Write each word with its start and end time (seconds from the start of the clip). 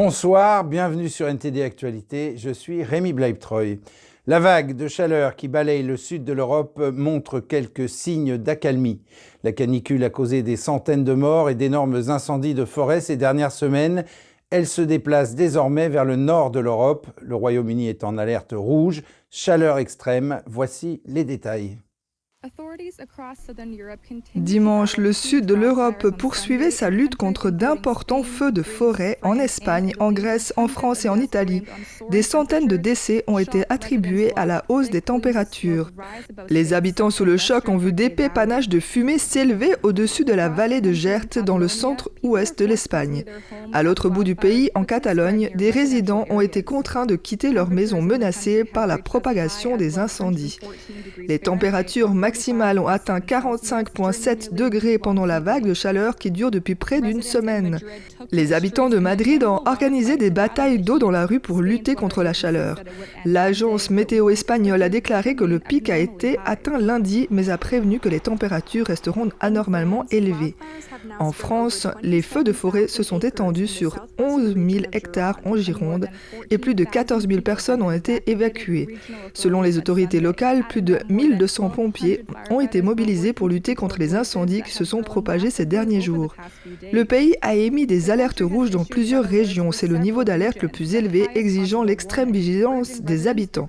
Bonsoir, 0.00 0.62
bienvenue 0.62 1.08
sur 1.08 1.26
NTD 1.26 1.60
Actualité, 1.60 2.34
je 2.36 2.50
suis 2.50 2.84
Rémi 2.84 3.12
Bleibtreuil. 3.12 3.80
La 4.28 4.38
vague 4.38 4.76
de 4.76 4.86
chaleur 4.86 5.34
qui 5.34 5.48
balaye 5.48 5.82
le 5.82 5.96
sud 5.96 6.22
de 6.22 6.32
l'Europe 6.32 6.80
montre 6.94 7.40
quelques 7.40 7.88
signes 7.88 8.36
d'accalmie. 8.38 9.02
La 9.42 9.50
canicule 9.50 10.04
a 10.04 10.08
causé 10.08 10.44
des 10.44 10.54
centaines 10.54 11.02
de 11.02 11.14
morts 11.14 11.50
et 11.50 11.56
d'énormes 11.56 12.00
incendies 12.10 12.54
de 12.54 12.64
forêt 12.64 13.00
ces 13.00 13.16
dernières 13.16 13.50
semaines. 13.50 14.04
Elle 14.50 14.68
se 14.68 14.82
déplace 14.82 15.34
désormais 15.34 15.88
vers 15.88 16.04
le 16.04 16.14
nord 16.14 16.52
de 16.52 16.60
l'Europe. 16.60 17.08
Le 17.20 17.34
Royaume-Uni 17.34 17.88
est 17.88 18.04
en 18.04 18.18
alerte 18.18 18.54
rouge. 18.56 19.02
Chaleur 19.30 19.78
extrême. 19.78 20.42
Voici 20.46 21.02
les 21.06 21.24
détails. 21.24 21.76
Dimanche, 24.36 24.96
le 24.96 25.12
sud 25.12 25.44
de 25.44 25.54
l'Europe 25.54 26.10
poursuivait 26.10 26.70
sa 26.70 26.88
lutte 26.88 27.16
contre 27.16 27.50
d'importants 27.50 28.22
feux 28.22 28.52
de 28.52 28.62
forêt 28.62 29.18
en 29.22 29.40
Espagne, 29.40 29.92
en 29.98 30.12
Grèce, 30.12 30.52
en 30.56 30.68
France 30.68 31.04
et 31.04 31.08
en 31.08 31.18
Italie. 31.18 31.64
Des 32.10 32.22
centaines 32.22 32.68
de 32.68 32.76
décès 32.76 33.24
ont 33.26 33.38
été 33.38 33.64
attribués 33.70 34.32
à 34.36 34.46
la 34.46 34.64
hausse 34.68 34.88
des 34.88 35.02
températures. 35.02 35.90
Les 36.48 36.74
habitants 36.74 37.10
sous 37.10 37.24
le 37.24 37.38
choc 37.38 37.68
ont 37.68 37.76
vu 37.76 37.92
d'épais 37.92 38.28
panaches 38.28 38.68
de 38.68 38.78
fumée 38.78 39.18
s'élever 39.18 39.74
au-dessus 39.82 40.24
de 40.24 40.32
la 40.32 40.48
vallée 40.48 40.80
de 40.80 40.92
Gerte 40.92 41.40
dans 41.40 41.58
le 41.58 41.66
centre-ouest 41.66 42.56
de 42.56 42.66
l'Espagne. 42.66 43.24
À 43.72 43.82
l'autre 43.82 44.08
bout 44.08 44.24
du 44.24 44.36
pays, 44.36 44.70
en 44.76 44.84
Catalogne, 44.84 45.50
des 45.56 45.72
résidents 45.72 46.24
ont 46.30 46.40
été 46.40 46.62
contraints 46.62 47.06
de 47.06 47.16
quitter 47.16 47.50
leurs 47.50 47.70
maisons 47.70 48.00
menacées 48.00 48.62
par 48.62 48.86
la 48.86 48.98
propagation 48.98 49.76
des 49.76 49.98
incendies. 49.98 50.60
Les 51.26 51.40
températures 51.40 52.14
maximales 52.28 52.78
ont 52.78 52.88
atteint 52.88 53.20
45,7 53.20 54.52
degrés 54.52 54.98
pendant 54.98 55.24
la 55.24 55.40
vague 55.40 55.66
de 55.66 55.72
chaleur 55.72 56.16
qui 56.16 56.30
dure 56.30 56.50
depuis 56.50 56.74
près 56.74 57.00
d'une 57.00 57.22
semaine. 57.22 57.80
Les 58.32 58.52
habitants 58.52 58.90
de 58.90 58.98
Madrid 58.98 59.44
ont 59.44 59.62
organisé 59.64 60.18
des 60.18 60.28
batailles 60.28 60.78
d'eau 60.78 60.98
dans 60.98 61.10
la 61.10 61.24
rue 61.24 61.40
pour 61.40 61.62
lutter 61.62 61.94
contre 61.94 62.22
la 62.22 62.34
chaleur. 62.34 62.82
L'agence 63.24 63.88
météo 63.88 64.28
espagnole 64.28 64.82
a 64.82 64.90
déclaré 64.90 65.36
que 65.36 65.44
le 65.44 65.58
pic 65.58 65.88
a 65.88 65.96
été 65.96 66.38
atteint 66.44 66.78
lundi, 66.78 67.28
mais 67.30 67.48
a 67.48 67.56
prévenu 67.56 67.98
que 67.98 68.10
les 68.10 68.20
températures 68.20 68.88
resteront 68.88 69.30
anormalement 69.40 70.04
élevées. 70.10 70.54
En 71.20 71.32
France, 71.32 71.86
les 72.02 72.20
feux 72.20 72.44
de 72.44 72.52
forêt 72.52 72.88
se 72.88 73.02
sont 73.02 73.20
étendus 73.20 73.68
sur 73.68 74.04
11 74.18 74.54
000 74.54 74.84
hectares 74.92 75.40
en 75.46 75.56
Gironde 75.56 76.08
et 76.50 76.58
plus 76.58 76.74
de 76.74 76.84
14 76.84 77.26
000 77.26 77.40
personnes 77.40 77.80
ont 77.80 77.90
été 77.90 78.22
évacuées. 78.26 78.98
Selon 79.32 79.62
les 79.62 79.78
autorités 79.78 80.20
locales, 80.20 80.64
plus 80.68 80.82
de 80.82 80.98
1200 81.08 81.70
pompiers 81.70 82.17
ont 82.50 82.60
été 82.60 82.82
mobilisés 82.82 83.32
pour 83.32 83.48
lutter 83.48 83.74
contre 83.74 83.98
les 83.98 84.14
incendies 84.14 84.62
qui 84.62 84.72
se 84.72 84.84
sont 84.84 85.02
propagés 85.02 85.50
ces 85.50 85.66
derniers 85.66 86.00
jours. 86.00 86.34
Le 86.92 87.04
pays 87.04 87.34
a 87.42 87.54
émis 87.54 87.86
des 87.86 88.10
alertes 88.10 88.42
rouges 88.42 88.70
dans 88.70 88.84
plusieurs 88.84 89.24
régions. 89.24 89.72
C'est 89.72 89.86
le 89.86 89.98
niveau 89.98 90.24
d'alerte 90.24 90.62
le 90.62 90.68
plus 90.68 90.94
élevé 90.94 91.28
exigeant 91.34 91.82
l'extrême 91.82 92.32
vigilance 92.32 93.00
des 93.00 93.28
habitants. 93.28 93.66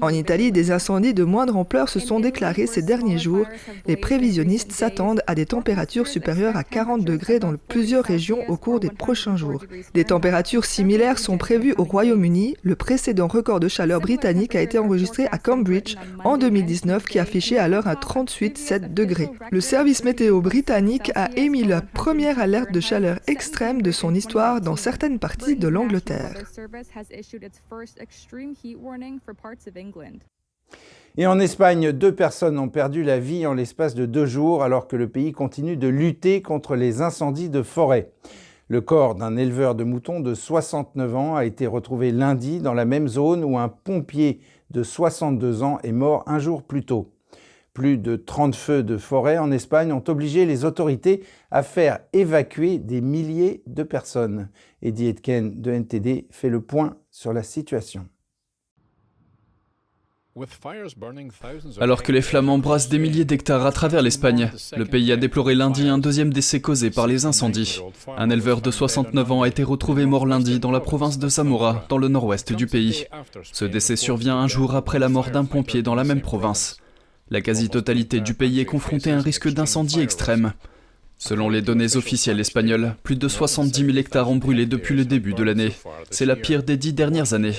En 0.00 0.08
Italie, 0.08 0.52
des 0.52 0.70
incendies 0.70 1.14
de 1.14 1.24
moindre 1.24 1.56
ampleur 1.56 1.88
se 1.88 2.00
sont 2.00 2.20
déclarés 2.20 2.66
ces 2.66 2.82
derniers 2.82 3.18
jours. 3.18 3.46
Les 3.86 3.96
prévisionnistes 3.96 4.72
s'attendent 4.72 5.22
à 5.26 5.34
des 5.34 5.46
températures 5.46 6.06
supérieures 6.06 6.56
à 6.56 6.64
40 6.64 7.04
degrés 7.04 7.38
dans 7.38 7.54
plusieurs 7.56 8.04
régions 8.04 8.40
au 8.48 8.56
cours 8.56 8.80
des 8.80 8.90
prochains 8.90 9.36
jours. 9.36 9.64
Des 9.94 10.04
températures 10.04 10.64
similaires 10.64 11.18
sont 11.18 11.38
prévues 11.38 11.74
au 11.78 11.84
Royaume-Uni. 11.84 12.56
Le 12.62 12.74
précédent 12.76 13.28
record 13.28 13.60
de 13.60 13.68
chaleur 13.68 14.00
britannique 14.00 14.54
a 14.54 14.62
été 14.62 14.78
enregistré 14.78 15.26
à 15.30 15.38
Cambridge 15.38 15.96
en 16.24 16.36
2019 16.36 17.04
qui 17.04 17.18
affichait 17.18 17.58
alors 17.58 17.86
un 17.86 17.94
38,7 17.94 18.92
degrés. 18.92 19.30
Le 19.50 19.60
service 19.60 20.04
météo 20.04 20.40
britannique 20.40 21.12
a 21.14 21.30
émis 21.36 21.64
la 21.64 21.80
première 21.80 22.38
alerte 22.38 22.72
de 22.72 22.80
chaleur 22.80 23.18
extrême 23.26 23.82
de 23.82 23.90
son 23.90 24.14
histoire 24.14 24.60
dans 24.60 24.76
certaines 24.76 25.18
parties 25.18 25.56
de 25.56 25.68
l'Angleterre. 25.68 26.34
Et 31.16 31.26
en 31.26 31.38
Espagne, 31.38 31.92
deux 31.92 32.14
personnes 32.14 32.58
ont 32.58 32.68
perdu 32.68 33.04
la 33.04 33.20
vie 33.20 33.46
en 33.46 33.54
l'espace 33.54 33.94
de 33.94 34.04
deux 34.04 34.26
jours 34.26 34.64
alors 34.64 34.88
que 34.88 34.96
le 34.96 35.08
pays 35.08 35.32
continue 35.32 35.76
de 35.76 35.86
lutter 35.86 36.42
contre 36.42 36.74
les 36.74 37.02
incendies 37.02 37.50
de 37.50 37.62
forêt. 37.62 38.10
Le 38.68 38.80
corps 38.80 39.14
d'un 39.14 39.36
éleveur 39.36 39.74
de 39.74 39.84
moutons 39.84 40.20
de 40.20 40.34
69 40.34 41.14
ans 41.14 41.36
a 41.36 41.44
été 41.44 41.66
retrouvé 41.66 42.10
lundi 42.10 42.60
dans 42.60 42.74
la 42.74 42.84
même 42.84 43.08
zone 43.08 43.44
où 43.44 43.58
un 43.58 43.68
pompier 43.68 44.40
de 44.70 44.82
62 44.82 45.62
ans 45.62 45.78
est 45.84 45.92
mort 45.92 46.24
un 46.26 46.38
jour 46.38 46.62
plus 46.62 46.84
tôt. 46.84 47.12
Plus 47.74 47.98
de 47.98 48.16
30 48.16 48.54
feux 48.54 48.82
de 48.82 48.96
forêt 48.96 49.36
en 49.38 49.50
Espagne 49.52 49.92
ont 49.92 50.02
obligé 50.08 50.46
les 50.46 50.64
autorités 50.64 51.22
à 51.50 51.62
faire 51.62 52.00
évacuer 52.12 52.78
des 52.78 53.00
milliers 53.00 53.62
de 53.66 53.82
personnes. 53.82 54.48
Eddie 54.80 55.08
Etken 55.08 55.60
de 55.60 55.70
NTD 55.72 56.26
fait 56.30 56.48
le 56.48 56.60
point 56.60 56.96
sur 57.10 57.32
la 57.32 57.42
situation. 57.42 58.06
Alors 61.80 62.02
que 62.02 62.10
les 62.10 62.20
flammes 62.20 62.48
embrassent 62.48 62.88
des 62.88 62.98
milliers 62.98 63.24
d'hectares 63.24 63.64
à 63.64 63.70
travers 63.70 64.02
l'Espagne, 64.02 64.50
le 64.76 64.84
pays 64.84 65.12
a 65.12 65.16
déploré 65.16 65.54
lundi 65.54 65.86
un 65.88 65.98
deuxième 65.98 66.32
décès 66.32 66.60
causé 66.60 66.90
par 66.90 67.06
les 67.06 67.24
incendies. 67.24 67.80
Un 68.16 68.30
éleveur 68.30 68.60
de 68.60 68.72
69 68.72 69.30
ans 69.30 69.42
a 69.42 69.48
été 69.48 69.62
retrouvé 69.62 70.06
mort 70.06 70.26
lundi 70.26 70.58
dans 70.58 70.72
la 70.72 70.80
province 70.80 71.20
de 71.20 71.28
Zamora, 71.28 71.84
dans 71.88 71.98
le 71.98 72.08
nord-ouest 72.08 72.52
du 72.52 72.66
pays. 72.66 73.06
Ce 73.52 73.64
décès 73.64 73.94
survient 73.94 74.36
un 74.36 74.48
jour 74.48 74.74
après 74.74 74.98
la 74.98 75.08
mort 75.08 75.30
d'un 75.30 75.44
pompier 75.44 75.82
dans 75.82 75.94
la 75.94 76.04
même 76.04 76.20
province. 76.20 76.78
La 77.30 77.40
quasi-totalité 77.40 78.20
du 78.20 78.34
pays 78.34 78.58
est 78.58 78.64
confrontée 78.64 79.12
à 79.12 79.18
un 79.18 79.22
risque 79.22 79.48
d'incendie 79.48 80.00
extrême. 80.00 80.52
Selon 81.18 81.48
les 81.48 81.62
données 81.62 81.96
officielles 81.96 82.40
espagnoles, 82.40 82.96
plus 83.02 83.16
de 83.16 83.28
70 83.28 83.86
000 83.86 83.96
hectares 83.96 84.30
ont 84.30 84.36
brûlé 84.36 84.66
depuis 84.66 84.94
le 84.94 85.04
début 85.04 85.32
de 85.32 85.42
l'année. 85.42 85.72
C'est 86.10 86.26
la 86.26 86.36
pire 86.36 86.62
des 86.62 86.76
dix 86.76 86.92
dernières 86.92 87.32
années. 87.32 87.54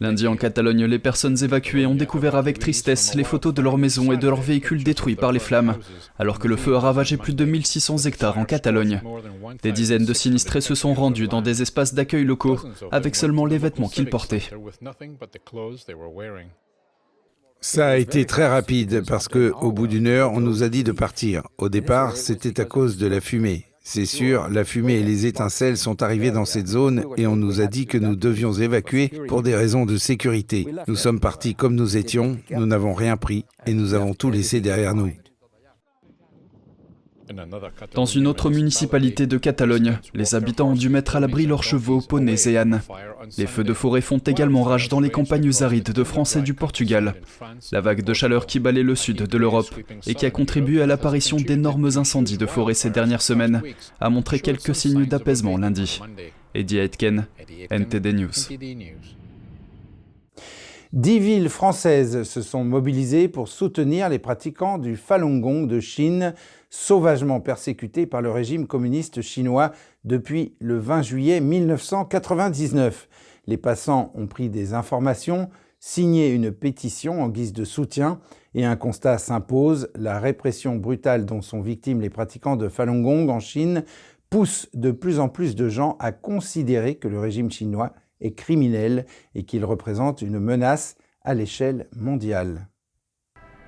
Lundi 0.00 0.26
en 0.26 0.36
Catalogne, 0.36 0.84
les 0.84 0.98
personnes 0.98 1.42
évacuées 1.42 1.86
ont 1.86 1.94
découvert 1.94 2.34
avec 2.34 2.58
tristesse 2.58 3.14
les 3.14 3.24
photos 3.24 3.54
de 3.54 3.62
leurs 3.62 3.78
maisons 3.78 4.12
et 4.12 4.16
de 4.16 4.28
leurs 4.28 4.40
véhicules 4.40 4.84
détruits 4.84 5.16
par 5.16 5.32
les 5.32 5.38
flammes, 5.38 5.76
alors 6.18 6.38
que 6.38 6.48
le 6.48 6.56
feu 6.56 6.74
a 6.76 6.80
ravagé 6.80 7.16
plus 7.16 7.34
de 7.34 7.44
1600 7.44 7.98
hectares 8.06 8.38
en 8.38 8.44
Catalogne. 8.44 9.00
Des 9.62 9.72
dizaines 9.72 10.04
de 10.04 10.14
sinistrés 10.14 10.60
se 10.60 10.74
sont 10.74 10.92
rendus 10.92 11.28
dans 11.28 11.42
des 11.42 11.62
espaces 11.62 11.94
d'accueil 11.94 12.24
locaux 12.24 12.60
avec 12.90 13.16
seulement 13.16 13.46
les 13.46 13.58
vêtements 13.58 13.88
qu'ils 13.88 14.10
portaient. 14.10 14.42
Ça 17.62 17.88
a 17.88 17.96
été 17.96 18.24
très 18.24 18.48
rapide 18.48 19.02
parce 19.06 19.28
que 19.28 19.52
au 19.60 19.70
bout 19.70 19.86
d'une 19.86 20.06
heure, 20.06 20.32
on 20.32 20.40
nous 20.40 20.62
a 20.62 20.70
dit 20.70 20.82
de 20.82 20.92
partir. 20.92 21.42
Au 21.58 21.68
départ, 21.68 22.16
c'était 22.16 22.58
à 22.58 22.64
cause 22.64 22.96
de 22.96 23.06
la 23.06 23.20
fumée. 23.20 23.66
C'est 23.82 24.06
sûr, 24.06 24.48
la 24.48 24.64
fumée 24.64 24.94
et 24.94 25.02
les 25.02 25.26
étincelles 25.26 25.76
sont 25.76 26.02
arrivées 26.02 26.30
dans 26.30 26.44
cette 26.44 26.68
zone 26.68 27.04
et 27.16 27.26
on 27.26 27.36
nous 27.36 27.60
a 27.60 27.66
dit 27.66 27.86
que 27.86 27.98
nous 27.98 28.16
devions 28.16 28.52
évacuer 28.52 29.10
pour 29.28 29.42
des 29.42 29.54
raisons 29.54 29.84
de 29.84 29.96
sécurité. 29.96 30.66
Nous 30.86 30.96
sommes 30.96 31.20
partis 31.20 31.54
comme 31.54 31.74
nous 31.74 31.96
étions, 31.96 32.38
nous 32.50 32.66
n'avons 32.66 32.94
rien 32.94 33.16
pris 33.16 33.44
et 33.66 33.74
nous 33.74 33.94
avons 33.94 34.14
tout 34.14 34.30
laissé 34.30 34.60
derrière 34.60 34.94
nous. 34.94 35.10
Dans 37.94 38.06
une 38.06 38.26
autre 38.26 38.50
municipalité 38.50 39.26
de 39.26 39.36
Catalogne, 39.36 39.98
les 40.14 40.34
habitants 40.34 40.70
ont 40.70 40.74
dû 40.74 40.88
mettre 40.88 41.16
à 41.16 41.20
l'abri 41.20 41.46
leurs 41.46 41.62
chevaux, 41.62 42.00
poneys 42.00 42.48
et 42.48 42.56
ânes. 42.56 42.80
Les 43.38 43.46
feux 43.46 43.64
de 43.64 43.72
forêt 43.72 44.00
font 44.00 44.18
également 44.18 44.62
rage 44.62 44.88
dans 44.88 45.00
les 45.00 45.10
campagnes 45.10 45.52
arides 45.60 45.92
de 45.92 46.04
France 46.04 46.36
et 46.36 46.42
du 46.42 46.54
Portugal. 46.54 47.14
La 47.72 47.80
vague 47.80 48.02
de 48.02 48.14
chaleur 48.14 48.46
qui 48.46 48.58
balaye 48.58 48.82
le 48.82 48.94
sud 48.94 49.22
de 49.22 49.38
l'Europe 49.38 49.72
et 50.06 50.14
qui 50.14 50.26
a 50.26 50.30
contribué 50.30 50.82
à 50.82 50.86
l'apparition 50.86 51.36
d'énormes 51.36 51.90
incendies 51.96 52.38
de 52.38 52.46
forêt 52.46 52.74
ces 52.74 52.90
dernières 52.90 53.22
semaines 53.22 53.62
a 54.00 54.10
montré 54.10 54.40
quelques 54.40 54.74
signes 54.74 55.06
d'apaisement 55.06 55.56
lundi. 55.56 56.00
Eddie 56.54 56.78
Aitken, 56.78 57.26
NTD 57.70 58.12
News. 58.12 58.30
Dix 60.92 61.20
villes 61.20 61.48
françaises 61.48 62.24
se 62.24 62.42
sont 62.42 62.64
mobilisées 62.64 63.28
pour 63.28 63.46
soutenir 63.46 64.08
les 64.08 64.18
pratiquants 64.18 64.76
du 64.76 64.96
Falun 64.96 65.38
Gong 65.38 65.68
de 65.68 65.78
Chine, 65.78 66.34
sauvagement 66.70 67.40
persécutés 67.40 68.06
par 68.06 68.22
le 68.22 68.30
régime 68.30 68.66
communiste 68.66 69.20
chinois 69.20 69.72
depuis 70.04 70.54
le 70.60 70.78
20 70.78 71.02
juillet 71.02 71.40
1999. 71.40 73.08
Les 73.46 73.56
passants 73.56 74.12
ont 74.14 74.28
pris 74.28 74.48
des 74.48 74.72
informations, 74.72 75.50
signé 75.80 76.30
une 76.30 76.52
pétition 76.52 77.22
en 77.22 77.28
guise 77.28 77.52
de 77.52 77.64
soutien 77.64 78.20
et 78.54 78.64
un 78.64 78.76
constat 78.76 79.18
s'impose, 79.18 79.90
la 79.96 80.20
répression 80.20 80.76
brutale 80.76 81.26
dont 81.26 81.42
sont 81.42 81.60
victimes 81.60 82.00
les 82.00 82.10
pratiquants 82.10 82.56
de 82.56 82.68
Falun 82.68 83.02
Gong 83.02 83.28
en 83.28 83.40
Chine 83.40 83.84
pousse 84.30 84.68
de 84.74 84.92
plus 84.92 85.18
en 85.18 85.28
plus 85.28 85.56
de 85.56 85.68
gens 85.68 85.96
à 85.98 86.12
considérer 86.12 86.94
que 86.94 87.08
le 87.08 87.18
régime 87.18 87.50
chinois 87.50 87.92
est 88.20 88.34
criminel 88.34 89.06
et 89.34 89.42
qu'il 89.42 89.64
représente 89.64 90.22
une 90.22 90.38
menace 90.38 90.96
à 91.22 91.34
l'échelle 91.34 91.88
mondiale. 91.96 92.69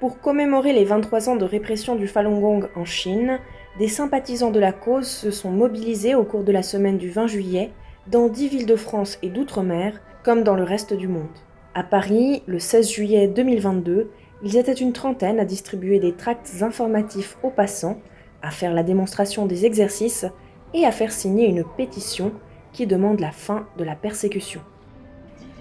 Pour 0.03 0.19
commémorer 0.19 0.73
les 0.73 0.85
23 0.85 1.29
ans 1.29 1.37
de 1.37 1.45
répression 1.45 1.95
du 1.95 2.09
Falun 2.09 2.41
Gong 2.41 2.63
en 2.75 2.85
Chine, 2.85 3.39
des 3.79 3.87
sympathisants 3.87 4.51
de 4.51 4.59
la 4.59 4.73
cause 4.73 5.07
se 5.07 5.31
sont 5.31 5.53
mobilisés 5.53 6.17
au 6.17 6.25
cours 6.25 6.43
de 6.43 6.51
la 6.51 6.65
semaine 6.65 6.99
du 6.99 7.09
20 7.09 7.29
juillet 7.29 7.71
dans 8.09 8.27
dix 8.27 8.49
villes 8.49 8.67
de 8.67 8.75
France 8.75 9.17
et 9.23 9.29
d'outre-mer, 9.29 10.01
comme 10.25 10.43
dans 10.43 10.57
le 10.57 10.65
reste 10.65 10.93
du 10.93 11.07
monde. 11.07 11.39
À 11.77 11.85
Paris, 11.85 12.43
le 12.49 12.59
16 12.59 12.91
juillet 12.91 13.29
2022, 13.29 14.11
ils 14.43 14.57
étaient 14.57 14.73
une 14.73 14.93
trentaine 14.93 15.39
à 15.39 15.45
distribuer 15.45 16.01
des 16.01 16.15
tracts 16.15 16.51
informatifs 16.63 17.39
aux 17.45 17.51
passants, 17.51 18.01
à 18.43 18.51
faire 18.51 18.75
la 18.75 18.83
démonstration 18.83 19.47
des 19.47 19.67
exercices 19.67 20.27
et 20.75 20.85
à 20.85 20.91
faire 20.91 21.13
signer 21.13 21.47
une 21.47 21.63
pétition 21.77 22.33
qui 22.73 22.89
demande 22.89 23.21
la 23.21 23.31
fin 23.31 23.69
de 23.79 23.85
la 23.85 23.95
persécution. 23.95 24.63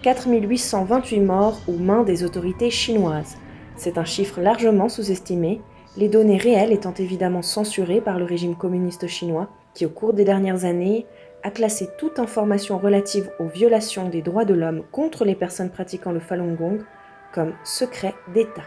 4828 0.01 1.19
morts 1.19 1.61
aux 1.67 1.77
mains 1.77 2.01
des 2.01 2.23
autorités 2.23 2.71
chinoises. 2.71 3.37
C'est 3.83 3.97
un 3.97 4.05
chiffre 4.05 4.41
largement 4.41 4.89
sous-estimé, 4.89 5.59
les 5.97 6.07
données 6.07 6.37
réelles 6.37 6.71
étant 6.71 6.93
évidemment 6.93 7.41
censurées 7.41 7.99
par 7.99 8.19
le 8.19 8.25
régime 8.25 8.55
communiste 8.55 9.07
chinois 9.07 9.49
qui, 9.73 9.87
au 9.87 9.89
cours 9.89 10.13
des 10.13 10.23
dernières 10.23 10.65
années, 10.65 11.07
a 11.41 11.49
classé 11.49 11.89
toute 11.97 12.19
information 12.19 12.77
relative 12.77 13.31
aux 13.39 13.47
violations 13.47 14.07
des 14.07 14.21
droits 14.21 14.45
de 14.45 14.53
l'homme 14.53 14.83
contre 14.91 15.25
les 15.25 15.33
personnes 15.33 15.71
pratiquant 15.71 16.11
le 16.11 16.19
Falun 16.19 16.53
Gong 16.53 16.83
comme 17.33 17.55
secret 17.63 18.13
d'État. 18.35 18.61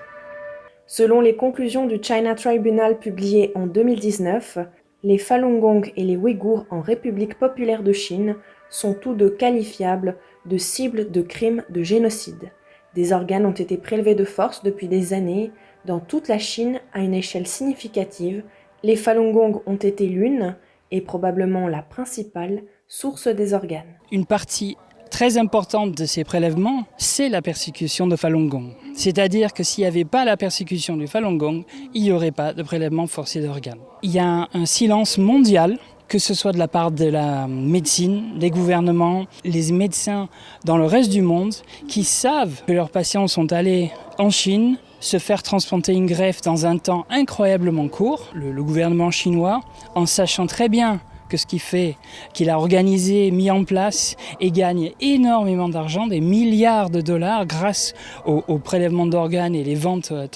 Selon 0.88 1.20
les 1.20 1.36
conclusions 1.36 1.86
du 1.86 2.02
China 2.02 2.34
Tribunal 2.34 2.98
publiées 2.98 3.52
en 3.54 3.68
2019, 3.68 4.58
les 5.04 5.18
Falun 5.18 5.60
Gong 5.60 5.92
et 5.94 6.02
les 6.02 6.16
Ouïghours 6.16 6.66
en 6.70 6.80
République 6.80 7.38
populaire 7.38 7.84
de 7.84 7.92
Chine 7.92 8.34
sont 8.68 8.94
tous 8.94 9.14
deux 9.14 9.30
qualifiables 9.30 10.16
de 10.44 10.58
cibles 10.58 11.12
de 11.12 11.22
crimes 11.22 11.62
de 11.70 11.84
génocide. 11.84 12.50
Des 12.94 13.12
organes 13.12 13.46
ont 13.46 13.52
été 13.52 13.76
prélevés 13.76 14.14
de 14.14 14.24
force 14.24 14.62
depuis 14.62 14.88
des 14.88 15.12
années 15.12 15.50
dans 15.84 16.00
toute 16.00 16.28
la 16.28 16.38
Chine 16.38 16.80
à 16.92 17.00
une 17.00 17.14
échelle 17.14 17.46
significative. 17.46 18.44
Les 18.82 18.96
Falun 18.96 19.32
Gong 19.32 19.62
ont 19.66 19.76
été 19.76 20.06
l'une, 20.06 20.56
et 20.90 21.00
probablement 21.00 21.66
la 21.66 21.82
principale, 21.82 22.62
source 22.86 23.26
des 23.26 23.52
organes. 23.52 23.98
Une 24.12 24.26
partie 24.26 24.76
très 25.10 25.38
importante 25.38 25.96
de 25.96 26.04
ces 26.06 26.24
prélèvements, 26.24 26.84
c'est 26.98 27.28
la 27.28 27.42
persécution 27.42 28.06
de 28.06 28.16
Falun 28.16 28.46
Gong. 28.46 28.70
C'est-à-dire 28.94 29.52
que 29.52 29.62
s'il 29.62 29.82
n'y 29.82 29.88
avait 29.88 30.04
pas 30.04 30.24
la 30.24 30.36
persécution 30.36 30.96
du 30.96 31.06
Falun 31.06 31.34
Gong, 31.34 31.64
il 31.94 32.02
n'y 32.02 32.12
aurait 32.12 32.30
pas 32.30 32.52
de 32.52 32.62
prélèvement 32.62 33.06
forcé 33.06 33.40
d'organes. 33.40 33.80
Il 34.02 34.12
y 34.12 34.18
a 34.18 34.48
un 34.52 34.66
silence 34.66 35.18
mondial 35.18 35.78
que 36.08 36.18
ce 36.18 36.34
soit 36.34 36.52
de 36.52 36.58
la 36.58 36.68
part 36.68 36.90
de 36.90 37.06
la 37.06 37.46
médecine, 37.46 38.38
des 38.38 38.50
gouvernements, 38.50 39.24
les 39.44 39.72
médecins 39.72 40.28
dans 40.64 40.76
le 40.76 40.84
reste 40.84 41.10
du 41.10 41.22
monde, 41.22 41.54
qui 41.88 42.04
savent 42.04 42.62
que 42.66 42.72
leurs 42.72 42.90
patients 42.90 43.26
sont 43.28 43.52
allés 43.52 43.90
en 44.18 44.30
Chine 44.30 44.76
se 45.00 45.18
faire 45.18 45.42
transplanter 45.42 45.92
une 45.92 46.06
greffe 46.06 46.40
dans 46.40 46.64
un 46.66 46.78
temps 46.78 47.04
incroyablement 47.10 47.88
court, 47.88 48.30
le, 48.34 48.62
gouvernement 48.62 49.10
chinois, 49.10 49.60
en 49.94 50.06
sachant 50.06 50.46
très 50.46 50.70
bien 50.70 51.00
que 51.28 51.36
ce 51.36 51.46
qu'il 51.46 51.60
fait, 51.60 51.96
qu'il 52.32 52.48
a 52.48 52.58
organisé, 52.58 53.30
mis 53.30 53.50
en 53.50 53.64
place 53.64 54.16
et 54.40 54.50
gagne 54.50 54.92
énormément 55.00 55.68
d'argent, 55.68 56.06
des 56.06 56.20
milliards 56.20 56.90
de 56.90 57.00
dollars 57.00 57.46
grâce 57.46 57.92
au, 58.24 58.58
prélèvement 58.58 59.06
d'organes 59.06 59.54
et 59.54 59.64
les 59.64 59.74
ventes 59.74 60.12
euh, 60.12 60.26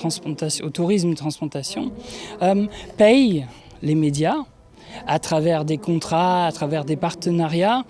au 0.62 0.70
tourisme 0.70 1.14
transplantation, 1.14 1.90
euh, 2.42 2.66
paye 2.96 3.46
les 3.82 3.94
médias 3.94 4.44
à 5.06 5.18
travers 5.18 5.64
des 5.64 5.78
contrats, 5.78 6.46
à 6.46 6.52
travers 6.52 6.84
des 6.84 6.96
partenariats, 6.96 7.84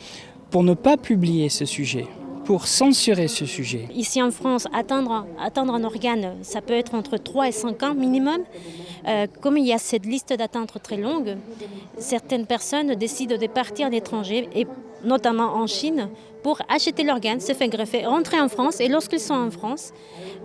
pour 0.51 0.63
ne 0.63 0.75
pas 0.75 0.97
publier 0.97 1.49
ce 1.49 1.65
sujet 1.65 2.07
pour 2.49 2.67
censurer 2.67 3.29
ce 3.29 3.45
sujet. 3.45 3.89
Ici 3.95 4.23
en 4.23 4.31
France, 4.31 4.69
attendre, 4.73 5.27
un 5.39 5.85
organe, 5.85 6.37
ça 6.41 6.63
peut 6.63 6.73
être 6.73 6.95
entre 6.95 7.19
3 7.19 7.49
et 7.49 7.53
5 7.53 7.83
ans 7.83 7.95
minimum. 7.95 8.39
Euh, 9.07 9.27
comme 9.43 9.59
il 9.59 9.67
y 9.67 9.73
a 9.75 9.77
cette 9.77 10.07
liste 10.07 10.33
d'attente 10.33 10.73
très 10.83 10.97
longue, 10.97 11.37
certaines 11.99 12.47
personnes 12.47 12.95
décident 12.95 13.37
de 13.37 13.47
partir 13.49 13.89
à 13.89 13.91
l'étranger, 13.91 14.49
et 14.55 14.67
notamment 15.05 15.57
en 15.57 15.67
Chine, 15.67 16.09
pour 16.43 16.59
acheter 16.71 17.05
l'organe, 17.05 17.41
se 17.41 17.53
faire 17.53 17.69
greffer, 17.69 18.07
rentrer 18.07 18.41
en 18.41 18.49
France. 18.49 18.81
Et 18.81 18.89
lorsqu'ils 18.89 19.21
sont 19.21 19.35
en 19.35 19.51
France, 19.51 19.93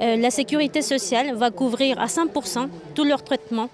euh, 0.01 0.17
la 0.17 0.29
sécurité 0.29 0.81
sociale 0.81 1.33
va 1.35 1.51
couvrir 1.51 2.01
à 2.01 2.07
100% 2.07 2.67
tout 2.95 3.05
leur 3.05 3.23
traitement 3.23 3.69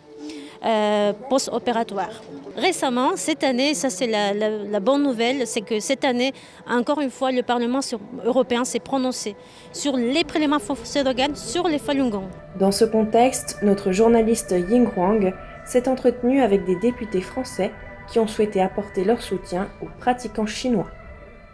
euh, 0.65 1.13
post-opératoire. 1.29 2.09
Récemment, 2.57 3.11
cette 3.15 3.44
année, 3.45 3.73
ça 3.73 3.89
c'est 3.89 4.07
la, 4.07 4.79
bonne 4.81 5.03
nouvelle, 5.03 5.47
c'est 5.47 5.61
que 5.61 5.79
cette 5.79 6.03
année, 6.03 6.33
encore 6.69 7.00
une 7.00 7.11
fois, 7.11 7.31
le 7.31 7.44
Parlement 7.44 7.79
européen 8.25 8.65
s'est 8.65 8.79
prononcé 8.79 9.35
sur 9.71 9.95
les 9.95 10.23
prélèvements 10.23 10.59
forcés 10.59 11.03
d'organes 11.03 11.35
sur 11.35 11.67
les 11.67 11.79
Falun 11.79 12.09
Gong. 12.09 12.27
Dans 12.59 12.73
ce 12.73 12.83
contexte, 12.83 13.59
notre 13.61 13.94
journaliste 13.94 14.51
Ying 14.51 14.89
Huang 14.95 15.33
s'est 15.65 15.88
entretenu 15.88 16.41
avec 16.41 16.65
des 16.65 16.75
députés 16.75 17.21
français 17.21 17.71
qui 18.12 18.19
ont 18.19 18.27
souhaité 18.27 18.62
apporter 18.62 19.05
leur 19.05 19.21
soutien 19.21 19.69
aux 19.81 19.89
pratiquants 20.00 20.47
chinois. 20.47 20.88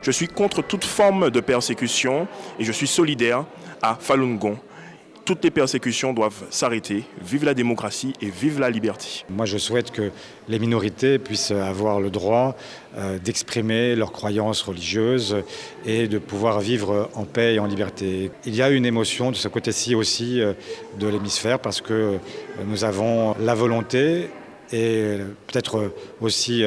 Je 0.02 0.12
suis 0.12 0.28
contre 0.28 0.62
toute 0.62 0.86
forme 0.86 1.30
de 1.30 1.40
persécution 1.42 2.28
et 2.60 2.64
je 2.64 2.72
suis 2.72 2.88
solidaire 2.88 3.46
à 3.82 3.96
Falun 4.00 4.36
Gong 4.36 4.58
toutes 5.26 5.44
les 5.44 5.52
persécutions 5.52 6.14
doivent 6.14 6.46
s'arrêter. 6.52 7.04
Vive 7.20 7.46
la 7.46 7.56
démocratie 7.56 8.14
et 8.22 8.30
vive 8.30 8.60
la 8.60 8.70
liberté. 8.70 9.26
Moi, 9.30 9.46
je 9.46 9.58
souhaite 9.58 9.92
que 9.92 10.12
les 10.48 10.60
minorités 10.60 11.18
puissent 11.18 11.52
avoir 11.52 12.00
le 12.00 12.12
droit 12.12 12.56
euh, 12.96 13.18
d'exprimer 13.18 13.96
leurs 13.96 14.12
croyances 14.12 14.62
religieuses 14.62 15.38
et 15.86 16.08
de 16.08 16.20
pouvoir 16.20 16.60
vivre 16.60 17.10
en 17.16 17.26
paix 17.26 17.56
et 17.56 17.60
en 17.60 17.66
liberté. 17.66 18.32
Il 18.46 18.56
y 18.56 18.62
a 18.62 18.70
une 18.70 18.86
émotion 18.86 19.32
de 19.32 19.36
ce 19.36 19.48
côté-ci 19.48 19.96
aussi 19.96 20.40
euh, 20.40 20.54
de 21.00 21.08
l'hémisphère 21.08 21.60
parce 21.60 21.82
que 21.82 21.94
euh, 21.94 22.18
nous 22.68 22.84
avons 22.84 23.36
la 23.40 23.56
volonté 23.56 24.30
et 24.72 25.18
peut-être 25.48 25.92
aussi 26.22 26.64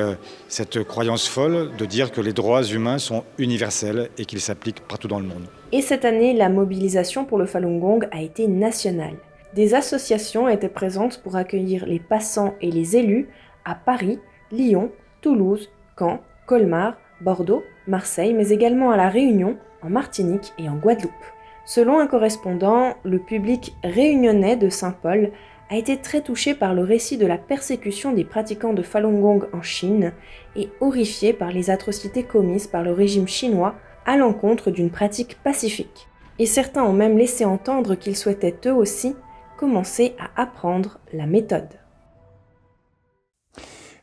cette 0.49 0.83
croyance 0.85 1.29
folle 1.29 1.71
de 1.77 1.85
dire 1.85 2.13
que 2.13 2.21
les 2.21 2.33
droits 2.33 2.63
humains 2.63 2.99
sont 2.99 3.25
universels 3.39 4.11
et 4.19 4.25
qu'ils 4.25 4.41
s'appliquent 4.41 4.81
partout 4.81 5.09
dans 5.09 5.21
le 5.21 5.27
monde. 5.27 5.47
Et 5.73 5.83
cette 5.83 6.05
année, 6.05 6.33
la 6.33 6.49
mobilisation 6.49 7.25
pour 7.25 7.39
le 7.39 7.47
Falun 7.47 7.79
Gong 7.79 8.01
a 8.11 8.23
été 8.23 8.47
nationale. 8.47 9.17
Des 9.55 9.75
associations 9.75 10.49
étaient 10.49 10.69
présentes 10.69 11.21
pour 11.23 11.37
accueillir 11.37 11.87
les 11.87 12.01
passants 12.01 12.55
et 12.61 12.71
les 12.71 12.97
élus 12.97 13.29
à 13.65 13.75
Paris, 13.75 14.19
Lyon, 14.53 14.91
Toulouse, 15.21 15.71
Caen, 15.99 16.21
Colmar, 16.47 16.97
Bordeaux, 17.21 17.63
Marseille, 17.87 18.35
mais 18.35 18.51
également 18.51 18.91
à 18.91 18.97
La 18.97 19.09
Réunion, 19.09 19.57
en 19.83 19.91
Martinique 19.91 20.53
et 20.59 20.69
en 20.69 20.77
Guadeloupe. 20.77 21.13
Selon 21.65 21.99
un 21.99 22.07
correspondant, 22.07 22.95
le 23.05 23.19
public 23.19 23.75
réunionnais 23.85 24.57
de 24.57 24.71
Saint-Paul 24.71 25.33
a 25.71 25.77
été 25.77 25.99
très 25.99 26.23
touché 26.23 26.55
par 26.55 26.75
le 26.75 26.83
récit 26.83 27.19
de 27.19 27.27
la 27.27 27.39
persécution 27.39 28.13
des 28.13 28.25
pratiquants 28.25 28.73
de 28.73 28.83
Falun 28.83 29.21
Gong 29.21 29.41
en 29.53 29.63
Chine 29.63 30.13
et 30.57 30.71
horrifié 30.81 31.33
par 31.33 31.51
les 31.51 31.71
atrocités 31.71 32.23
commises 32.23 32.67
par 32.67 32.83
le 32.83 32.93
régime 32.93 33.29
chinois 33.29 33.75
à 34.07 34.17
l'encontre 34.17 34.71
d'une 34.71 34.91
pratique 34.91 35.37
pacifique. 35.43 36.09
Et 36.39 36.47
certains 36.47 36.85
ont 36.85 36.93
même 36.93 37.19
laissé 37.19 37.45
entendre 37.45 37.95
qu'ils 37.95 38.17
souhaitaient 38.17 38.57
eux 38.67 38.75
aussi 38.75 39.15
commencer 39.59 40.15
à 40.19 40.41
apprendre 40.41 41.01
la 41.13 41.27
méthode. 41.27 41.69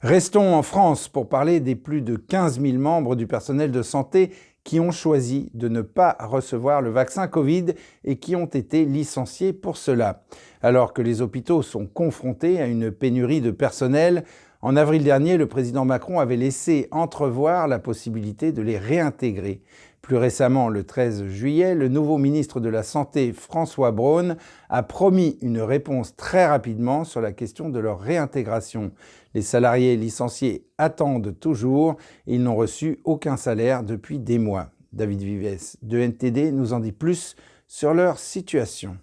Restons 0.01 0.53
en 0.53 0.61
France 0.61 1.07
pour 1.07 1.29
parler 1.29 1.59
des 1.59 1.75
plus 1.75 2.01
de 2.01 2.15
15 2.15 2.61
000 2.61 2.77
membres 2.77 3.15
du 3.15 3.25
personnel 3.25 3.71
de 3.71 3.81
santé 3.81 4.31
qui 4.65 4.81
ont 4.81 4.91
choisi 4.91 5.49
de 5.53 5.69
ne 5.69 5.81
pas 5.81 6.17
recevoir 6.19 6.81
le 6.81 6.89
vaccin 6.89 7.27
Covid 7.27 7.67
et 8.03 8.17
qui 8.17 8.35
ont 8.35 8.47
été 8.47 8.83
licenciés 8.83 9.53
pour 9.53 9.77
cela. 9.77 10.23
Alors 10.61 10.91
que 10.91 11.01
les 11.01 11.21
hôpitaux 11.21 11.61
sont 11.61 11.85
confrontés 11.85 12.59
à 12.59 12.65
une 12.65 12.91
pénurie 12.91 13.39
de 13.39 13.51
personnel, 13.51 14.25
en 14.61 14.75
avril 14.75 15.03
dernier, 15.03 15.37
le 15.37 15.45
président 15.45 15.85
Macron 15.85 16.19
avait 16.19 16.37
laissé 16.37 16.87
entrevoir 16.89 17.67
la 17.67 17.77
possibilité 17.77 18.51
de 18.51 18.63
les 18.63 18.79
réintégrer. 18.79 19.61
Plus 20.01 20.17
récemment, 20.17 20.69
le 20.69 20.83
13 20.83 21.27
juillet, 21.27 21.75
le 21.75 21.87
nouveau 21.87 22.17
ministre 22.17 22.59
de 22.59 22.69
la 22.69 22.81
Santé, 22.81 23.31
François 23.31 23.91
Braun, 23.91 24.37
a 24.69 24.81
promis 24.81 25.37
une 25.43 25.61
réponse 25.61 26.15
très 26.15 26.47
rapidement 26.47 27.03
sur 27.03 27.21
la 27.21 27.31
question 27.31 27.69
de 27.69 27.77
leur 27.77 27.99
réintégration. 27.99 28.91
Les 29.35 29.41
salariés 29.41 29.97
licenciés 29.97 30.65
attendent 30.77 31.37
toujours 31.37 31.97
et 32.25 32.35
ils 32.35 32.41
n'ont 32.41 32.55
reçu 32.55 32.99
aucun 33.03 33.35
salaire 33.35 33.83
depuis 33.83 34.17
des 34.17 34.39
mois. 34.39 34.71
David 34.93 35.21
Vives 35.21 35.59
de 35.81 35.99
NTD 35.99 36.53
nous 36.53 36.71
en 36.71 36.79
dit 36.79 36.93
plus 36.93 37.35
sur 37.67 37.93
leur 37.93 38.17
situation. 38.17 38.97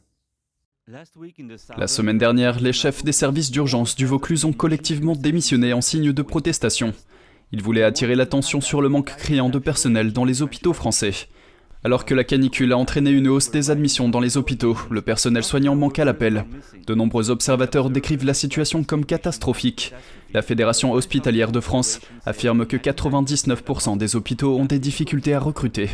La 1.76 1.86
semaine 1.86 2.16
dernière, 2.16 2.60
les 2.60 2.72
chefs 2.72 3.04
des 3.04 3.12
services 3.12 3.50
d'urgence 3.50 3.94
du 3.94 4.06
Vaucluse 4.06 4.46
ont 4.46 4.54
collectivement 4.54 5.14
démissionné 5.14 5.74
en 5.74 5.82
signe 5.82 6.12
de 6.12 6.22
protestation. 6.22 6.94
Il 7.52 7.62
voulait 7.62 7.82
attirer 7.82 8.14
l'attention 8.14 8.62
sur 8.62 8.80
le 8.80 8.88
manque 8.88 9.14
criant 9.14 9.50
de 9.50 9.58
personnel 9.58 10.14
dans 10.14 10.24
les 10.24 10.40
hôpitaux 10.40 10.72
français. 10.72 11.12
Alors 11.84 12.04
que 12.04 12.14
la 12.14 12.22
canicule 12.22 12.72
a 12.72 12.78
entraîné 12.78 13.10
une 13.10 13.26
hausse 13.26 13.50
des 13.50 13.72
admissions 13.72 14.08
dans 14.08 14.20
les 14.20 14.36
hôpitaux, 14.36 14.76
le 14.88 15.02
personnel 15.02 15.42
soignant 15.42 15.74
manque 15.74 15.98
à 15.98 16.04
l'appel. 16.04 16.44
De 16.86 16.94
nombreux 16.94 17.30
observateurs 17.30 17.90
décrivent 17.90 18.24
la 18.24 18.34
situation 18.34 18.84
comme 18.84 19.04
catastrophique. 19.04 19.92
La 20.32 20.42
Fédération 20.42 20.92
hospitalière 20.92 21.50
de 21.50 21.58
France 21.58 22.00
affirme 22.24 22.66
que 22.66 22.76
99% 22.76 23.98
des 23.98 24.14
hôpitaux 24.14 24.56
ont 24.56 24.64
des 24.64 24.78
difficultés 24.78 25.34
à 25.34 25.40
recruter. 25.40 25.90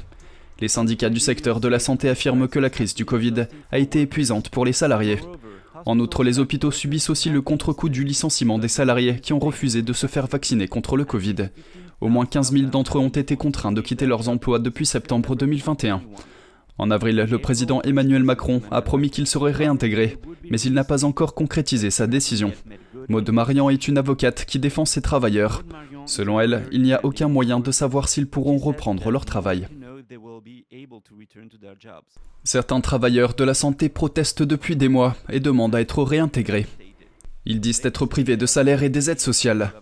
Les 0.61 0.69
syndicats 0.69 1.09
du 1.09 1.21
secteur 1.21 1.59
de 1.59 1.69
la 1.69 1.79
santé 1.79 2.11
affirment 2.11 2.49
que 2.49 2.59
la 2.59 2.69
crise 2.69 2.95
du 2.95 3.07
Covid 3.07 3.47
a 3.73 3.79
été 3.79 4.03
épuisante 4.03 4.51
pour 4.51 4.67
les 4.67 4.75
salariés. 4.75 5.21
En 5.87 5.99
outre, 6.01 6.23
les 6.23 6.39
hôpitaux 6.39 6.71
subissent 6.71 7.09
aussi 7.09 7.31
le 7.31 7.41
contre-coup 7.41 7.89
du 7.89 8.05
licenciement 8.05 8.59
des 8.59 8.69
salariés 8.69 9.21
qui 9.21 9.33
ont 9.33 9.39
refusé 9.39 9.81
de 9.81 9.93
se 9.95 10.07
faire 10.07 10.27
vacciner 10.27 10.69
contre 10.69 10.97
le 10.97 11.05
Covid. 11.05 11.49
Au 12.01 12.09
moins 12.09 12.27
15 12.27 12.53
000 12.53 12.71
d'entre 12.71 12.99
eux 12.99 13.01
ont 13.01 13.09
été 13.09 13.37
contraints 13.37 13.73
de 13.73 13.81
quitter 13.81 14.07
leurs 14.07 14.29
emplois 14.29 14.59
depuis 14.59 14.87
septembre 14.87 15.35
2021. 15.35 16.03
En 16.79 16.93
avril, 16.93 17.27
le 17.29 17.39
président 17.39 17.83
Emmanuel 17.83 18.23
Macron 18.23 18.63
a 18.71 18.83
promis 18.83 19.11
qu'il 19.11 19.27
serait 19.27 19.51
réintégré, 19.51 20.17
mais 20.49 20.61
il 20.61 20.75
n'a 20.75 20.85
pas 20.85 21.05
encore 21.05 21.35
concrétisé 21.35 21.91
sa 21.91 22.07
décision. 22.07 22.53
Maud 23.09 23.29
Marian 23.31 23.69
est 23.69 23.89
une 23.89 23.99
avocate 23.99 24.45
qui 24.45 24.61
défend 24.61 24.85
ses 24.85 25.03
travailleurs. 25.03 25.65
Selon 26.07 26.39
elle, 26.39 26.67
il 26.71 26.83
n'y 26.83 26.93
a 26.93 27.05
aucun 27.05 27.29
moyen 27.29 27.59
de 27.59 27.73
savoir 27.73 28.09
s'ils 28.09 28.29
pourront 28.29 28.59
reprendre 28.59 29.11
leur 29.11 29.25
travail. 29.25 29.67
Certains 32.45 32.81
travailleurs 32.81 33.35
de 33.35 33.45
la 33.45 33.55
santé 33.55 33.89
protestent 33.89 34.45
depuis 34.45 34.77
des 34.77 34.89
mois 34.89 35.17
et 35.29 35.41
demandent 35.41 35.75
à 35.75 35.81
être 35.81 36.03
réintégrés. 36.05 36.67
Ils 37.45 37.61
disent 37.61 37.81
être 37.85 38.07
privés 38.07 38.37
de 38.37 38.47
salaire 38.47 38.85
et 38.85 38.89
des 38.89 39.11
aides 39.11 39.21
sociales. 39.21 39.73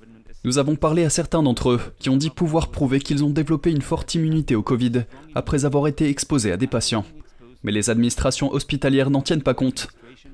Nous 0.47 0.59
avons 0.59 0.77
parlé 0.77 1.05
à 1.05 1.11
certains 1.11 1.43
d'entre 1.43 1.71
eux 1.71 1.81
qui 1.99 2.09
ont 2.09 2.17
dit 2.17 2.31
pouvoir 2.31 2.71
prouver 2.71 3.01
qu'ils 3.01 3.25
ont 3.25 3.31
développé 3.31 3.73
une 3.73 3.83
forte 3.83 4.15
immunité 4.15 4.55
au 4.55 4.63
Covid 4.63 5.03
après 5.35 5.65
avoir 5.65 5.89
été 5.89 6.09
exposés 6.09 6.53
à 6.53 6.57
des 6.57 6.69
patients. 6.69 7.05
Mais 7.65 7.73
les 7.73 7.91
administrations 7.91 8.53
hospitalières 8.53 9.11
n'en 9.11 9.23
tiennent 9.23 9.43
pas 9.43 9.55
compte. 9.55 9.89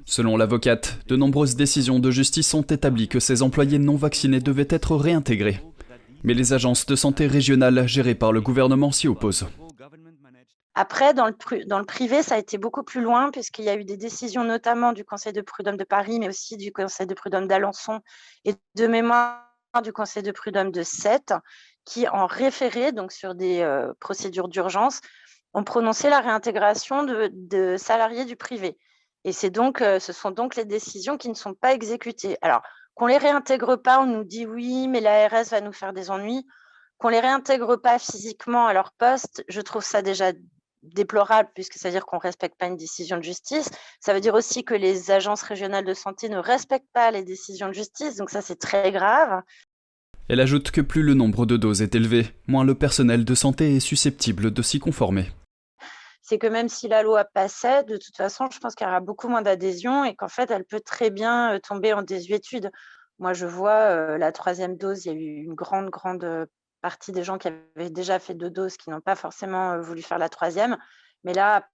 Selon 0.05 0.37
l'avocate, 0.37 0.99
de 1.09 1.17
nombreuses 1.17 1.57
décisions 1.57 1.99
de 1.99 2.11
justice 2.11 2.53
ont 2.53 2.61
établi 2.61 3.09
que 3.09 3.21
ces 3.21 3.41
employés 3.41 3.79
non 3.79 3.97
vaccinés 3.97 4.41
devaient 4.41 4.69
être 4.69 4.97
réintégrés. 4.97 5.63
Mais 6.25 6.35
les 6.35 6.53
agences 6.53 6.85
de 6.85 6.95
santé 6.95 7.27
régionales 7.27 7.89
gérées 7.89 8.15
par 8.15 8.33
le 8.33 8.43
gouvernement 8.43 8.93
s'y 8.93 9.09
opposent. 9.09 9.47
Après, 10.75 11.15
dans 11.15 11.27
le, 11.27 11.65
dans 11.65 11.79
le, 11.79 11.87
privé, 11.87 12.23
ça 12.23 12.35
a 12.35 12.39
été 12.39 12.59
beaucoup 12.59 12.83
plus 12.83 13.01
loin, 13.01 13.31
puisqu'il 13.31 13.65
y 13.65 13.71
a 13.71 13.77
eu 13.77 13.85
des 13.85 13.97
décisions 13.97 14.45
notamment 14.45 14.93
du 14.93 15.05
Conseil 15.05 15.33
de 15.33 15.41
prud'homme 15.41 15.79
de 15.79 15.85
Paris, 15.85 16.19
mais 16.21 16.29
aussi 16.29 16.59
du 16.59 16.71
Conseil 16.71 17.07
de 17.07 17.15
prud'homme 17.15 17.47
d'Alençon 17.47 18.01
et 18.45 18.55
de 18.75 18.87
mémoire 18.87 19.52
du 19.81 19.93
Conseil 19.93 20.23
de 20.23 20.33
prud'homme 20.33 20.71
de 20.71 20.83
Sète, 20.83 21.33
qui, 21.85 22.07
en 22.09 22.27
référé, 22.27 22.93
donc 22.93 23.13
sur 23.13 23.35
des 23.35 23.63
euh, 23.63 23.93
procédures 23.99 24.49
d'urgence, 24.49 25.01
ont 25.55 25.65
prononcé 25.65 26.11
la 26.11 26.21
réintégration 26.21 27.05
de, 27.05 27.31
de 27.33 27.77
salariés 27.79 28.25
du 28.25 28.37
privé. 28.37 28.79
Et 29.25 29.33
c'est 29.33 29.51
donc, 29.51 29.81
euh, 29.81 29.99
ce 29.99 30.13
sont 30.13 30.31
donc 30.31 30.57
les 30.57 30.65
décisions 30.65 31.17
qui 31.17 31.29
ne 31.29 31.35
sont 31.35 31.55
pas 31.55 31.73
exécutées. 31.73 32.37
Alors, 32.43 32.63
qu'on 32.95 33.07
les 33.07 33.19
réintègre 33.19 33.77
pas, 33.77 34.01
on 34.01 34.07
nous 34.07 34.25
dit 34.25 34.47
oui, 34.47 34.89
mais 34.89 35.01
l'ARS 35.01 35.45
va 35.51 35.61
nous 35.61 35.73
faire 35.73 35.93
des 35.93 36.11
ennuis. 36.11 36.47
Qu'on 36.99 37.09
les 37.09 37.21
réintègre 37.21 37.77
pas 37.77 37.99
physiquement 37.99 38.67
à 38.67 38.73
leur 38.73 38.93
poste, 38.93 39.45
je 39.49 39.61
trouve 39.61 39.83
ça 39.83 40.03
déjà 40.03 40.33
déplorable 40.83 41.51
puisque 41.55 41.75
ça 41.75 41.89
veut 41.89 41.93
dire 41.93 42.07
qu'on 42.07 42.17
ne 42.17 42.23
respecte 42.23 42.59
pas 42.59 42.67
une 42.67 42.77
décision 42.77 43.17
de 43.17 43.23
justice. 43.23 43.71
Ça 44.01 44.15
veut 44.15 44.21
dire 44.21 44.35
aussi 44.35 44.65
que 44.65 44.75
les 44.75 45.11
agences 45.11 45.43
régionales 45.43 45.85
de 45.85 45.95
santé 45.95 46.29
ne 46.29 46.39
respectent 46.39 46.93
pas 46.93 47.11
les 47.11 47.23
décisions 47.23 47.69
de 47.69 47.75
justice, 47.75 48.17
donc 48.17 48.31
ça 48.31 48.43
c'est 48.43 48.59
très 48.59 48.93
grave. 48.93 49.43
Elle 50.29 50.41
ajoute 50.41 50.71
que 50.71 50.81
plus 50.81 51.03
le 51.03 51.15
nombre 51.15 51.47
de 51.47 51.57
doses 51.57 51.83
est 51.83 51.95
élevé, 51.95 52.27
moins 52.47 52.65
le 52.65 52.75
personnel 52.75 53.25
de 53.25 53.35
santé 53.35 53.77
est 53.77 53.81
susceptible 53.81 54.53
de 54.53 54.63
s'y 54.63 54.79
conformer. 54.79 55.27
C'est 56.23 56.39
que 56.39 56.47
même 56.47 56.69
si 56.69 56.89
la 56.89 57.03
loi 57.03 57.25
passait, 57.25 57.83
de 57.85 57.97
toute 57.97 58.17
façon, 58.17 58.49
je 58.51 58.59
pense 58.59 58.75
qu'il 58.75 58.87
y 58.87 58.91
aura 58.91 59.01
beaucoup 59.01 59.29
moins 59.29 59.43
d'adhésion 59.43 60.05
et 60.05 60.15
qu'en 60.15 60.29
fait, 60.29 60.51
elle 60.51 60.65
peut 60.65 60.81
très 60.81 61.11
bien 61.11 61.55
euh, 61.55 61.59
tomber 61.59 61.93
en 61.93 62.03
désuétude. 62.03 62.71
Moi, 63.19 63.33
je 63.33 63.45
vois 63.45 63.91
euh, 63.91 64.19
la 64.19 64.31
troisième 64.31 64.77
dose, 64.77 65.05
il 65.05 65.09
y 65.09 65.15
a 65.15 65.19
eu 65.19 65.45
une 65.45 65.55
grande, 65.55 65.91
grande 65.91 66.47
partie 66.83 67.13
des 67.13 67.25
gens 67.25 67.39
qui 67.39 67.49
avaient 67.49 67.91
déjà 67.91 68.19
fait 68.19 68.35
deux 68.35 68.51
doses 68.51 68.77
qui 68.77 68.91
n'ont 68.91 69.01
pas 69.01 69.15
forcément 69.15 69.81
voulu 69.81 70.03
faire 70.03 70.19
la 70.19 70.29
troisième. 70.29 70.77
Mais 71.25 71.33
là, 71.33 71.67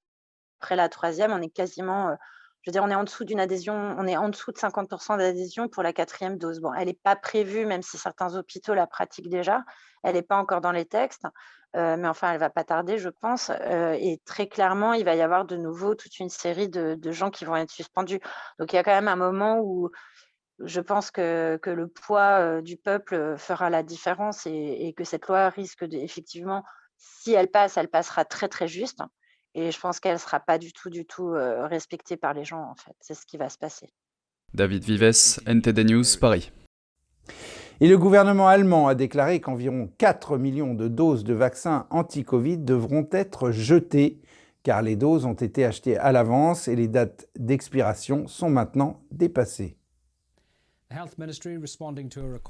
après 0.60 0.76
la 0.76 0.88
troisième, 0.88 1.32
on 1.32 1.40
est 1.40 1.50
quasiment, 1.50 2.16
je 2.62 2.70
veux 2.70 2.72
dire, 2.72 2.84
on 2.84 2.90
est 2.90 2.94
en 2.94 3.04
dessous 3.04 3.24
d'une 3.24 3.40
adhésion, 3.40 3.74
on 3.98 4.06
est 4.06 4.16
en 4.16 4.28
dessous 4.28 4.52
de 4.52 4.58
50% 4.58 5.18
d'adhésion 5.18 5.68
pour 5.68 5.82
la 5.82 5.92
quatrième 5.92 6.36
dose. 6.36 6.60
Bon, 6.60 6.72
elle 6.74 6.86
n'est 6.86 6.98
pas 7.02 7.16
prévue, 7.16 7.66
même 7.66 7.82
si 7.82 7.96
certains 7.98 8.36
hôpitaux 8.36 8.74
la 8.74 8.86
pratiquent 8.86 9.30
déjà. 9.30 9.64
Elle 10.04 10.14
n'est 10.14 10.22
pas 10.22 10.36
encore 10.36 10.60
dans 10.60 10.72
les 10.72 10.84
textes, 10.84 11.26
mais 11.74 12.06
enfin, 12.06 12.32
elle 12.32 12.40
va 12.40 12.50
pas 12.50 12.64
tarder, 12.64 12.98
je 12.98 13.08
pense. 13.08 13.50
et 13.50 14.20
très 14.26 14.48
clairement, 14.48 14.92
il 14.92 15.04
va 15.04 15.14
y 15.14 15.22
avoir 15.22 15.44
de 15.44 15.56
nouveau 15.56 15.94
toute 15.94 16.18
une 16.18 16.28
série 16.30 16.68
de, 16.68 16.94
de 16.94 17.12
gens 17.12 17.30
qui 17.30 17.44
vont 17.44 17.56
être 17.56 17.70
suspendus. 17.70 18.20
Donc, 18.58 18.72
il 18.72 18.76
y 18.76 18.78
a 18.78 18.84
quand 18.84 18.94
même 18.94 19.08
un 19.08 19.16
moment 19.16 19.60
où 19.60 19.90
je 20.64 20.80
pense 20.80 21.10
que, 21.10 21.56
que, 21.62 21.70
le 21.70 21.88
poids 21.88 22.60
du 22.62 22.76
peuple 22.76 23.36
fera 23.38 23.70
la 23.70 23.82
différence 23.82 24.46
et, 24.46 24.94
que 24.96 25.04
cette 25.04 25.26
loi 25.26 25.48
risque 25.50 25.84
de, 25.84 25.96
effectivement, 25.96 26.64
si 26.96 27.32
elle 27.32 27.48
passe, 27.48 27.76
elle 27.76 27.88
passera 27.88 28.24
très 28.24 28.48
très 28.48 28.68
juste. 28.68 29.00
Et 29.54 29.70
je 29.70 29.80
pense 29.80 30.00
qu'elle 30.00 30.14
ne 30.14 30.18
sera 30.18 30.40
pas 30.40 30.58
du 30.58 30.72
tout, 30.72 30.90
du 30.90 31.06
tout 31.06 31.30
respectée 31.30 32.16
par 32.16 32.34
les 32.34 32.44
gens, 32.44 32.62
en 32.62 32.74
fait. 32.74 32.94
C'est 33.00 33.14
ce 33.14 33.24
qui 33.24 33.36
va 33.36 33.48
se 33.48 33.58
passer. 33.58 33.88
David 34.54 34.84
Vives, 34.84 35.40
NTD 35.46 35.84
News, 35.84 36.04
Paris. 36.20 36.50
Et 37.80 37.86
le 37.86 37.96
gouvernement 37.96 38.48
allemand 38.48 38.88
a 38.88 38.96
déclaré 38.96 39.40
qu'environ 39.40 39.88
4 39.98 40.36
millions 40.36 40.74
de 40.74 40.88
doses 40.88 41.22
de 41.22 41.32
vaccins 41.32 41.86
anti-Covid 41.90 42.58
devront 42.58 43.06
être 43.12 43.52
jetées, 43.52 44.20
car 44.64 44.82
les 44.82 44.96
doses 44.96 45.26
ont 45.26 45.34
été 45.34 45.64
achetées 45.64 45.96
à 45.96 46.10
l'avance 46.10 46.66
et 46.66 46.74
les 46.74 46.88
dates 46.88 47.28
d'expiration 47.38 48.26
sont 48.26 48.50
maintenant 48.50 49.00
dépassées. 49.12 49.77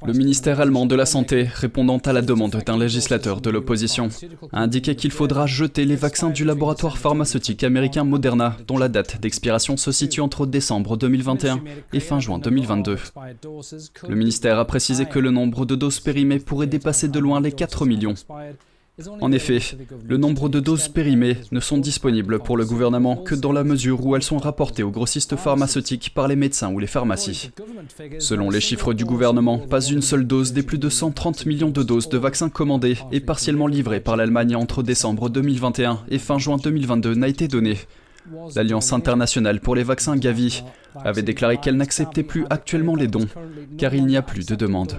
Le 0.06 0.12
ministère 0.12 0.60
allemand 0.60 0.86
de 0.86 0.94
la 0.94 1.06
Santé, 1.06 1.48
répondant 1.52 1.98
à 1.98 2.12
la 2.12 2.22
demande 2.22 2.62
d'un 2.64 2.78
législateur 2.78 3.40
de 3.40 3.50
l'opposition, 3.50 4.08
a 4.52 4.60
indiqué 4.60 4.94
qu'il 4.94 5.10
faudra 5.10 5.46
jeter 5.46 5.84
les 5.84 5.96
vaccins 5.96 6.30
du 6.30 6.44
laboratoire 6.44 6.98
pharmaceutique 6.98 7.64
américain 7.64 8.04
Moderna, 8.04 8.56
dont 8.68 8.78
la 8.78 8.88
date 8.88 9.20
d'expiration 9.20 9.76
se 9.76 9.90
situe 9.90 10.20
entre 10.20 10.46
décembre 10.46 10.96
2021 10.96 11.60
et 11.92 11.98
fin 11.98 12.20
juin 12.20 12.38
2022. 12.38 12.96
Le 14.08 14.14
ministère 14.14 14.60
a 14.60 14.64
précisé 14.66 15.06
que 15.06 15.18
le 15.18 15.32
nombre 15.32 15.66
de 15.66 15.74
doses 15.74 15.98
périmées 15.98 16.38
pourrait 16.38 16.68
dépasser 16.68 17.08
de 17.08 17.18
loin 17.18 17.40
les 17.40 17.50
4 17.50 17.86
millions. 17.86 18.14
En 19.20 19.30
effet, 19.30 19.60
le 20.04 20.16
nombre 20.16 20.48
de 20.48 20.58
doses 20.58 20.88
périmées 20.88 21.36
ne 21.52 21.60
sont 21.60 21.78
disponibles 21.78 22.40
pour 22.40 22.56
le 22.56 22.64
gouvernement 22.64 23.16
que 23.16 23.36
dans 23.36 23.52
la 23.52 23.62
mesure 23.62 24.04
où 24.04 24.16
elles 24.16 24.22
sont 24.22 24.38
rapportées 24.38 24.82
aux 24.82 24.90
grossistes 24.90 25.36
pharmaceutiques 25.36 26.12
par 26.14 26.26
les 26.26 26.34
médecins 26.34 26.72
ou 26.72 26.78
les 26.80 26.88
pharmacies. 26.88 27.50
Selon 28.18 28.50
les 28.50 28.60
chiffres 28.60 28.94
du 28.94 29.04
gouvernement, 29.04 29.58
pas 29.58 29.80
une 29.80 30.02
seule 30.02 30.26
dose 30.26 30.52
des 30.52 30.62
plus 30.62 30.78
de 30.78 30.88
130 30.88 31.46
millions 31.46 31.70
de 31.70 31.82
doses 31.82 32.08
de 32.08 32.18
vaccins 32.18 32.48
commandées 32.48 32.98
et 33.12 33.20
partiellement 33.20 33.68
livrées 33.68 34.00
par 34.00 34.16
l'Allemagne 34.16 34.56
entre 34.56 34.82
décembre 34.82 35.28
2021 35.28 36.00
et 36.08 36.18
fin 36.18 36.38
juin 36.38 36.56
2022 36.56 37.14
n'a 37.14 37.28
été 37.28 37.46
donnée. 37.46 37.78
L'Alliance 38.56 38.92
internationale 38.92 39.60
pour 39.60 39.74
les 39.74 39.84
vaccins 39.84 40.16
Gavi 40.16 40.64
avait 41.04 41.22
déclaré 41.22 41.58
qu'elle 41.58 41.76
n'acceptait 41.76 42.22
plus 42.22 42.46
actuellement 42.50 42.96
les 42.96 43.06
dons, 43.06 43.28
car 43.78 43.94
il 43.94 44.06
n'y 44.06 44.16
a 44.16 44.22
plus 44.22 44.44
de 44.46 44.54
demande. 44.54 44.96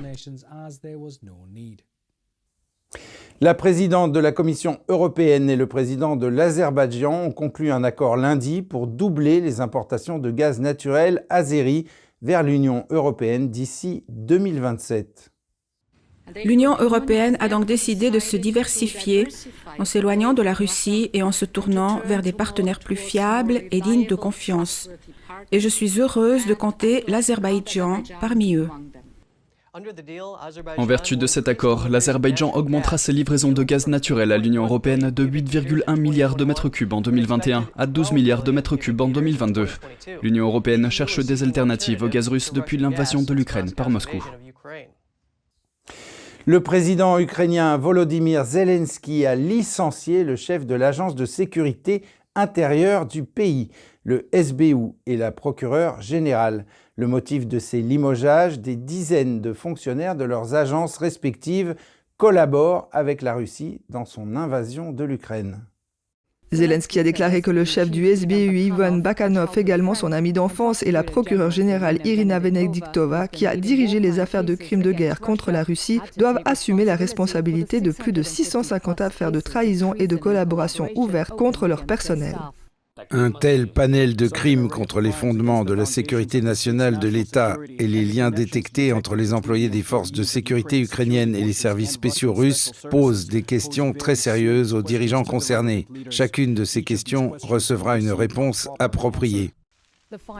La 3.41 3.53
présidente 3.53 4.11
de 4.11 4.19
la 4.19 4.33
Commission 4.33 4.79
européenne 4.89 5.49
et 5.49 5.55
le 5.55 5.65
président 5.65 6.17
de 6.17 6.27
l'Azerbaïdjan 6.27 7.23
ont 7.23 7.31
conclu 7.31 7.71
un 7.71 7.85
accord 7.85 8.17
lundi 8.17 8.61
pour 8.61 8.85
doubler 8.85 9.39
les 9.39 9.61
importations 9.61 10.19
de 10.19 10.29
gaz 10.29 10.59
naturel 10.59 11.25
azéri 11.29 11.85
vers 12.21 12.43
l'Union 12.43 12.85
européenne 12.89 13.49
d'ici 13.49 14.03
2027. 14.09 15.31
L'Union 16.43 16.75
européenne 16.79 17.37
a 17.39 17.47
donc 17.47 17.65
décidé 17.65 18.11
de 18.11 18.19
se 18.19 18.35
diversifier 18.35 19.29
en 19.79 19.85
s'éloignant 19.85 20.33
de 20.33 20.41
la 20.41 20.53
Russie 20.53 21.09
et 21.13 21.23
en 21.23 21.31
se 21.31 21.45
tournant 21.45 22.01
vers 22.03 22.21
des 22.21 22.33
partenaires 22.33 22.79
plus 22.79 22.97
fiables 22.97 23.61
et 23.71 23.79
dignes 23.79 24.05
de 24.05 24.15
confiance. 24.15 24.89
Et 25.53 25.61
je 25.61 25.69
suis 25.69 26.01
heureuse 26.01 26.45
de 26.45 26.53
compter 26.53 27.05
l'Azerbaïdjan 27.07 28.03
parmi 28.19 28.55
eux. 28.55 28.67
En 30.77 30.85
vertu 30.85 31.17
de 31.17 31.27
cet 31.27 31.47
accord, 31.47 31.89
l'Azerbaïdjan 31.89 32.51
augmentera 32.53 32.97
ses 32.97 33.11
livraisons 33.11 33.51
de 33.51 33.63
gaz 33.63 33.87
naturel 33.87 34.31
à 34.31 34.37
l'Union 34.37 34.63
européenne 34.63 35.11
de 35.11 35.25
8,1 35.25 35.99
milliards 35.99 36.35
de 36.35 36.45
mètres 36.45 36.69
cubes 36.69 36.93
en 36.93 37.01
2021 37.01 37.69
à 37.77 37.85
12 37.85 38.11
milliards 38.11 38.43
de 38.43 38.51
mètres 38.51 38.75
cubes 38.75 39.01
en 39.01 39.07
2022. 39.07 39.67
L'Union 40.21 40.45
européenne 40.47 40.89
cherche 40.89 41.19
des 41.19 41.43
alternatives 41.43 42.03
au 42.03 42.07
gaz 42.07 42.27
russe 42.27 42.53
depuis 42.53 42.77
l'invasion 42.77 43.21
de 43.21 43.33
l'Ukraine 43.33 43.71
par 43.71 43.89
Moscou. 43.89 44.23
Le 46.45 46.63
président 46.63 47.19
ukrainien 47.19 47.77
Volodymyr 47.77 48.43
Zelensky 48.43 49.25
a 49.25 49.35
licencié 49.35 50.23
le 50.23 50.35
chef 50.35 50.65
de 50.65 50.73
l'agence 50.73 51.15
de 51.15 51.25
sécurité 51.25 52.03
intérieure 52.35 53.05
du 53.05 53.23
pays, 53.23 53.69
le 54.03 54.27
SBU, 54.33 54.93
et 55.05 55.17
la 55.17 55.31
procureure 55.31 56.01
générale. 56.01 56.65
Le 56.95 57.07
motif 57.07 57.47
de 57.47 57.59
ces 57.59 57.81
limogeages, 57.81 58.59
des 58.59 58.75
dizaines 58.75 59.41
de 59.41 59.53
fonctionnaires 59.53 60.15
de 60.15 60.23
leurs 60.23 60.55
agences 60.55 60.97
respectives 60.97 61.75
collaborent 62.17 62.89
avec 62.91 63.21
la 63.21 63.33
Russie 63.33 63.81
dans 63.89 64.05
son 64.05 64.35
invasion 64.35 64.91
de 64.91 65.03
l'Ukraine. 65.03 65.61
Zelensky 66.51 66.99
a 66.99 67.03
déclaré 67.03 67.43
que 67.43 67.51
le 67.51 67.63
chef 67.63 67.91
du 67.91 68.07
SBU, 68.07 68.57
Ivan 68.57 68.97
Bakanov, 68.97 69.55
également 69.55 69.93
son 69.93 70.11
ami 70.11 70.33
d'enfance, 70.33 70.81
et 70.81 70.91
la 70.91 71.03
procureure 71.03 71.51
générale 71.51 71.99
Irina 72.05 72.39
Venediktova, 72.39 73.27
qui 73.27 73.45
a 73.45 73.55
dirigé 73.55 73.99
les 73.99 74.19
affaires 74.19 74.43
de 74.43 74.55
crimes 74.55 74.81
de 74.81 74.91
guerre 74.91 75.19
contre 75.19 75.51
la 75.51 75.61
Russie, 75.61 76.01
doivent 76.17 76.41
assumer 76.45 76.85
la 76.85 76.95
responsabilité 76.95 77.81
de 77.81 77.91
plus 77.91 78.13
de 78.13 78.23
650 78.23 78.99
affaires 78.99 79.31
de 79.31 79.41
trahison 79.41 79.93
et 79.99 80.07
de 80.07 80.15
collaboration 80.15 80.89
ouvertes 80.95 81.37
contre 81.37 81.67
leur 81.67 81.85
personnel. 81.85 82.35
Un 83.11 83.31
tel 83.31 83.67
panel 83.67 84.15
de 84.15 84.27
crimes 84.27 84.67
contre 84.67 85.01
les 85.01 85.11
fondements 85.11 85.63
de 85.63 85.73
la 85.73 85.85
sécurité 85.85 86.41
nationale 86.41 86.99
de 86.99 87.07
l'État 87.07 87.57
et 87.77 87.87
les 87.87 88.05
liens 88.05 88.31
détectés 88.31 88.93
entre 88.93 89.15
les 89.15 89.33
employés 89.33 89.69
des 89.69 89.83
forces 89.83 90.11
de 90.11 90.23
sécurité 90.23 90.79
ukrainiennes 90.79 91.35
et 91.35 91.43
les 91.43 91.53
services 91.53 91.91
spéciaux 91.91 92.33
russes 92.33 92.71
pose 92.89 93.27
des 93.27 93.43
questions 93.43 93.93
très 93.93 94.15
sérieuses 94.15 94.73
aux 94.73 94.81
dirigeants 94.81 95.23
concernés. 95.23 95.87
Chacune 96.09 96.53
de 96.53 96.65
ces 96.65 96.83
questions 96.83 97.33
recevra 97.41 97.99
une 97.99 98.11
réponse 98.11 98.67
appropriée. 98.79 99.51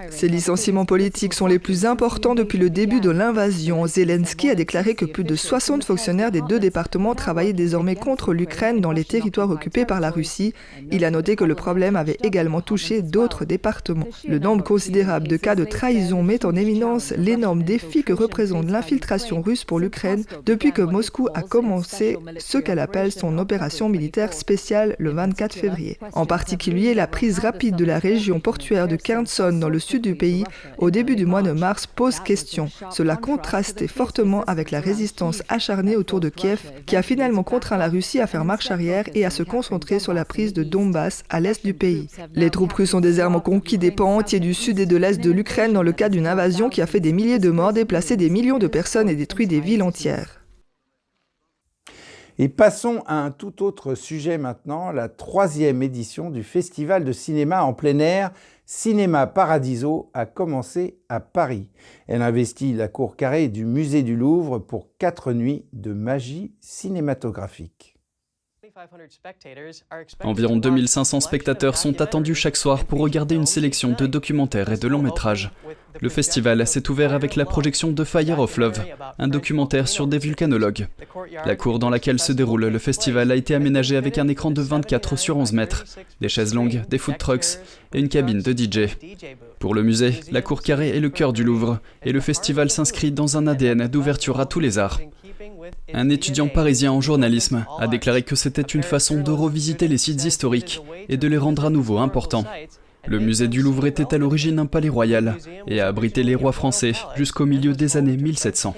Ces 0.10 0.28
licenciements 0.28 0.86
politiques 0.86 1.36
sont 1.36 1.46
les 1.46 1.60
plus 1.60 1.86
importants 1.86 2.34
depuis 2.34 2.58
le 2.58 2.72
début 2.72 3.02
de 3.02 3.12
l'invasion. 3.12 3.86
Zelensky 3.86 4.50
a 4.50 4.56
déclaré 4.56 4.96
que 4.96 5.06
plus 5.06 5.24
de 5.24 5.36
60 5.36 5.84
fonctionnaires 5.84 6.32
des 6.32 6.42
deux 6.42 6.60
départements 6.60 7.14
travaillaient 7.14 7.54
désormais 7.54 7.96
contre 7.96 8.34
l'Ukraine 8.34 8.82
dans 8.82 8.92
les 8.92 9.06
territoires 9.06 9.52
occupés 9.52 9.86
par 9.86 10.00
la 10.00 10.10
Russie. 10.10 10.56
Il 10.92 11.06
a 11.06 11.12
noté 11.12 11.36
que 11.36 11.44
le 11.44 11.54
problème 11.54 11.96
avait 11.96 12.18
également 12.24 12.62
touché 12.62 13.04
d'autres 13.04 13.46
départements. 13.46 14.08
Le 14.28 14.40
nombre 14.40 14.64
considérable 14.64 15.28
de 15.28 15.38
cas 15.38 15.54
de 15.54 15.66
trahison 15.66 16.24
met 16.24 16.48
en 16.48 16.56
évidence 16.56 17.14
l'énorme 17.16 17.62
défi 17.62 18.04
que 18.04 18.14
représente 18.14 18.72
l'infiltration 18.72 19.40
russe 19.40 19.66
pour 19.66 19.80
l'Ukraine 19.80 20.24
depuis 20.48 20.72
que 20.72 20.82
Moscou 20.82 21.28
a 21.36 21.44
commencé 21.44 22.18
ce 22.40 22.58
qu'elle 22.58 22.80
appelle 22.80 23.12
son 23.12 23.38
opération 23.38 23.88
militaire 23.88 24.34
spéciale 24.34 24.96
le 24.98 25.12
24 25.12 25.54
février. 25.54 26.00
En 26.14 26.26
particulier, 26.26 26.96
la 26.96 27.06
prise 27.06 27.38
rapide 27.38 27.76
de 27.76 27.86
la 27.86 28.00
région 28.00 28.40
portuaire 28.40 28.88
de 28.88 28.96
Kherson 28.96 29.59
dans 29.60 29.70
le 29.70 29.80
sud 29.80 30.02
du 30.02 30.16
pays 30.16 30.44
au 30.78 30.92
début 30.92 31.16
du 31.16 31.26
mois 31.26 31.42
de 31.42 31.52
mars 31.52 31.88
pose 31.88 32.20
question. 32.20 32.70
Cela 32.92 33.16
contrastait 33.16 33.88
fortement 33.88 34.44
avec 34.46 34.72
la 34.72 34.80
résistance 34.80 35.44
acharnée 35.50 35.96
autour 35.96 36.20
de 36.20 36.30
Kiev 36.30 36.60
qui 36.86 36.96
a 36.96 37.02
finalement 37.02 37.44
contraint 37.44 37.78
la 37.78 37.88
Russie 37.88 38.20
à 38.20 38.28
faire 38.28 38.46
marche 38.46 38.72
arrière 38.72 39.06
et 39.14 39.26
à 39.26 39.30
se 39.30 39.44
concentrer 39.44 40.00
sur 40.00 40.14
la 40.14 40.26
prise 40.26 40.54
de 40.54 40.64
Donbass 40.64 41.24
à 41.30 41.40
l'est 41.40 41.66
du 41.66 41.74
pays. 41.74 42.08
Les 42.34 42.50
troupes 42.50 42.74
russes 42.74 42.94
ont 42.94 43.02
désormais 43.02 43.42
conquis 43.42 43.78
des 43.78 43.92
pans 43.92 44.18
entiers 44.18 44.40
du 44.40 44.54
sud 44.54 44.80
et 44.80 44.86
de 44.86 44.98
l'est 44.98 45.22
de 45.22 45.32
l'Ukraine 45.32 45.74
dans 45.74 45.84
le 45.84 45.92
cadre 45.92 46.16
d'une 46.16 46.28
invasion 46.28 46.70
qui 46.70 46.82
a 46.82 46.88
fait 46.88 47.00
des 47.00 47.14
milliers 47.14 47.40
de 47.40 47.52
morts, 47.52 47.74
déplacé 47.74 48.18
des 48.18 48.30
millions 48.30 48.60
de 48.60 48.68
personnes 48.68 49.10
et 49.10 49.16
détruit 49.16 49.48
des 49.48 49.60
villes 49.60 49.84
entières. 49.84 50.39
Et 52.42 52.48
passons 52.48 53.04
à 53.06 53.22
un 53.22 53.32
tout 53.32 53.64
autre 53.64 53.96
sujet 53.96 54.38
maintenant, 54.38 54.94
la 54.94 55.10
troisième 55.10 55.84
édition 55.84 56.30
du 56.30 56.42
Festival 56.42 57.04
de 57.04 57.12
cinéma 57.12 57.66
en 57.66 57.74
plein 57.74 58.00
air 58.00 58.32
Cinéma 58.66 59.28
Paradiso 59.28 60.10
a 60.14 60.26
commencé 60.26 61.00
à 61.10 61.20
Paris. 61.20 61.70
Elle 62.08 62.22
investit 62.22 62.72
la 62.72 62.88
cour 62.88 63.18
carrée 63.18 63.50
du 63.50 63.66
musée 63.66 64.04
du 64.04 64.16
Louvre 64.16 64.58
pour 64.58 64.88
quatre 64.98 65.34
nuits 65.34 65.66
de 65.74 65.92
magie 65.92 66.54
cinématographique. 66.62 67.99
Environ 70.24 70.58
2500 70.58 71.20
spectateurs 71.22 71.78
sont 71.78 72.02
attendus 72.02 72.36
chaque 72.36 72.56
soir 72.56 72.86
pour 72.86 73.00
regarder 73.00 73.36
une 73.36 73.46
sélection 73.46 73.96
de 73.98 74.06
documentaires 74.06 74.72
et 74.72 74.78
de 74.78 74.88
longs 74.88 75.02
métrages. 75.02 75.52
Le 76.02 76.10
festival 76.10 76.66
s'est 76.68 76.90
ouvert 76.90 77.14
avec 77.14 77.36
la 77.36 77.46
projection 77.46 77.92
de 77.92 78.04
Fire 78.04 78.40
of 78.40 78.58
Love, 78.58 78.82
un 79.18 79.28
documentaire 79.28 79.88
sur 79.88 80.08
des 80.08 80.20
vulcanologues. 80.20 80.88
La 81.46 81.56
cour 81.56 81.80
dans 81.80 81.90
laquelle 81.90 82.20
se 82.20 82.32
déroule 82.32 82.68
le 82.68 82.80
festival 82.80 83.32
a 83.32 83.36
été 83.36 83.56
aménagée 83.56 83.98
avec 83.98 84.18
un 84.18 84.28
écran 84.28 84.52
de 84.52 84.62
24 84.62 85.18
sur 85.18 85.38
11 85.38 85.54
mètres, 85.54 85.86
des 86.22 86.30
chaises 86.30 86.54
longues, 86.54 86.84
des 86.90 86.98
food 86.98 87.18
trucks 87.18 87.60
et 87.94 88.00
une 88.00 88.10
cabine 88.10 88.42
de 88.42 88.52
DJ. 88.52 88.90
Pour 89.58 89.74
le 89.74 89.84
musée, 89.84 90.20
la 90.32 90.42
cour 90.42 90.62
carrée 90.62 90.90
est 90.90 91.00
le 91.00 91.10
cœur 91.10 91.34
du 91.34 91.44
Louvre 91.44 91.80
et 92.04 92.12
le 92.12 92.22
festival 92.22 92.70
s'inscrit 92.70 93.12
dans 93.12 93.38
un 93.38 93.48
ADN 93.48 93.88
d'ouverture 93.88 94.40
à 94.40 94.46
tous 94.46 94.60
les 94.60 94.78
arts. 94.78 95.00
Un 95.94 96.10
étudiant 96.10 96.48
parisien 96.48 96.92
en 96.92 97.02
journalisme 97.02 97.66
a 97.80 97.88
déclaré 97.88 98.24
que 98.24 98.36
c'était 98.36 98.62
une 98.62 98.84
façon 98.84 99.22
de 99.22 99.32
revisiter 99.32 99.88
les 99.88 99.98
sites 99.98 100.24
historiques 100.24 100.82
et 101.08 101.18
de 101.18 101.28
les 101.28 101.38
rendre 101.38 101.66
à 101.66 101.70
nouveau 101.70 101.98
importants. 101.98 102.46
Le 103.06 103.20
musée 103.20 103.48
du 103.48 103.62
Louvre 103.62 103.88
était 103.88 104.14
à 104.14 104.18
l'origine 104.18 104.60
un 104.60 104.66
palais 104.66 104.90
royal 104.90 105.38
et 105.68 105.80
a 105.80 105.88
abrité 105.88 106.24
les 106.24 106.36
rois 106.36 106.52
français 106.52 106.92
jusqu'au 107.16 107.46
milieu 107.46 107.74
des 107.74 107.98
années 107.98 108.18
1700. 108.18 108.76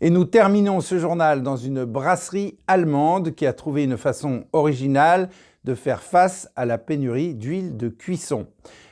Et 0.00 0.10
nous 0.10 0.24
terminons 0.24 0.80
ce 0.80 0.98
journal 0.98 1.42
dans 1.42 1.56
une 1.56 1.84
brasserie 1.84 2.56
allemande 2.66 3.34
qui 3.34 3.46
a 3.46 3.52
trouvé 3.52 3.84
une 3.84 3.96
façon 3.96 4.44
originale 4.52 5.28
de 5.64 5.74
faire 5.74 6.02
face 6.02 6.50
à 6.56 6.66
la 6.66 6.78
pénurie 6.78 7.34
d'huile 7.34 7.76
de 7.76 7.88
cuisson. 7.88 8.46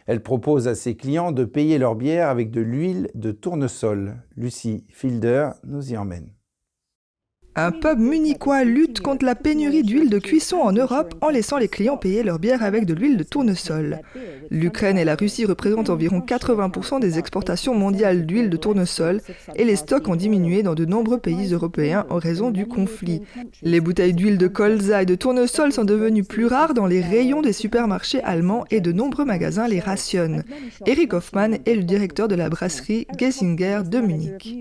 Elle 0.06 0.22
propose 0.22 0.68
à 0.68 0.74
ses 0.74 0.96
clients 0.96 1.32
de 1.32 1.44
payer 1.44 1.78
leur 1.78 1.94
bière 1.94 2.28
avec 2.28 2.50
de 2.50 2.60
l'huile 2.60 3.10
de 3.14 3.30
tournesol. 3.30 4.16
Lucie 4.36 4.84
Fielder 4.88 5.50
nous 5.64 5.92
y 5.92 5.96
emmène. 5.96 6.30
Un 7.54 7.70
pub 7.70 7.98
munichois 7.98 8.64
lutte 8.64 9.00
contre 9.00 9.26
la 9.26 9.34
pénurie 9.34 9.82
d'huile 9.82 10.08
de 10.08 10.18
cuisson 10.18 10.56
en 10.56 10.72
Europe 10.72 11.14
en 11.20 11.28
laissant 11.28 11.58
les 11.58 11.68
clients 11.68 11.98
payer 11.98 12.22
leur 12.22 12.38
bière 12.38 12.62
avec 12.62 12.86
de 12.86 12.94
l'huile 12.94 13.18
de 13.18 13.24
tournesol. 13.24 14.00
L'Ukraine 14.50 14.96
et 14.96 15.04
la 15.04 15.16
Russie 15.16 15.44
représentent 15.44 15.90
environ 15.90 16.20
80% 16.20 17.00
des 17.00 17.18
exportations 17.18 17.74
mondiales 17.74 18.24
d'huile 18.24 18.48
de 18.48 18.56
tournesol 18.56 19.20
et 19.54 19.64
les 19.64 19.76
stocks 19.76 20.08
ont 20.08 20.16
diminué 20.16 20.62
dans 20.62 20.74
de 20.74 20.86
nombreux 20.86 21.18
pays 21.18 21.52
européens 21.52 22.06
en 22.08 22.16
raison 22.16 22.50
du 22.50 22.66
conflit. 22.66 23.20
Les 23.62 23.80
bouteilles 23.80 24.14
d'huile 24.14 24.38
de 24.38 24.48
colza 24.48 25.02
et 25.02 25.06
de 25.06 25.14
tournesol 25.14 25.74
sont 25.74 25.84
devenues 25.84 26.24
plus 26.24 26.46
rares 26.46 26.72
dans 26.72 26.86
les 26.86 27.02
rayons 27.02 27.42
des 27.42 27.52
supermarchés 27.52 28.22
allemands 28.22 28.64
et 28.70 28.80
de 28.80 28.92
nombreux 28.92 29.26
magasins 29.26 29.68
les 29.68 29.80
rationnent. 29.80 30.44
Eric 30.86 31.12
Hoffmann 31.12 31.58
est 31.66 31.74
le 31.74 31.84
directeur 31.84 32.28
de 32.28 32.34
la 32.34 32.48
brasserie 32.48 33.06
Gessinger 33.18 33.82
de 33.84 34.00
Munich. 34.00 34.56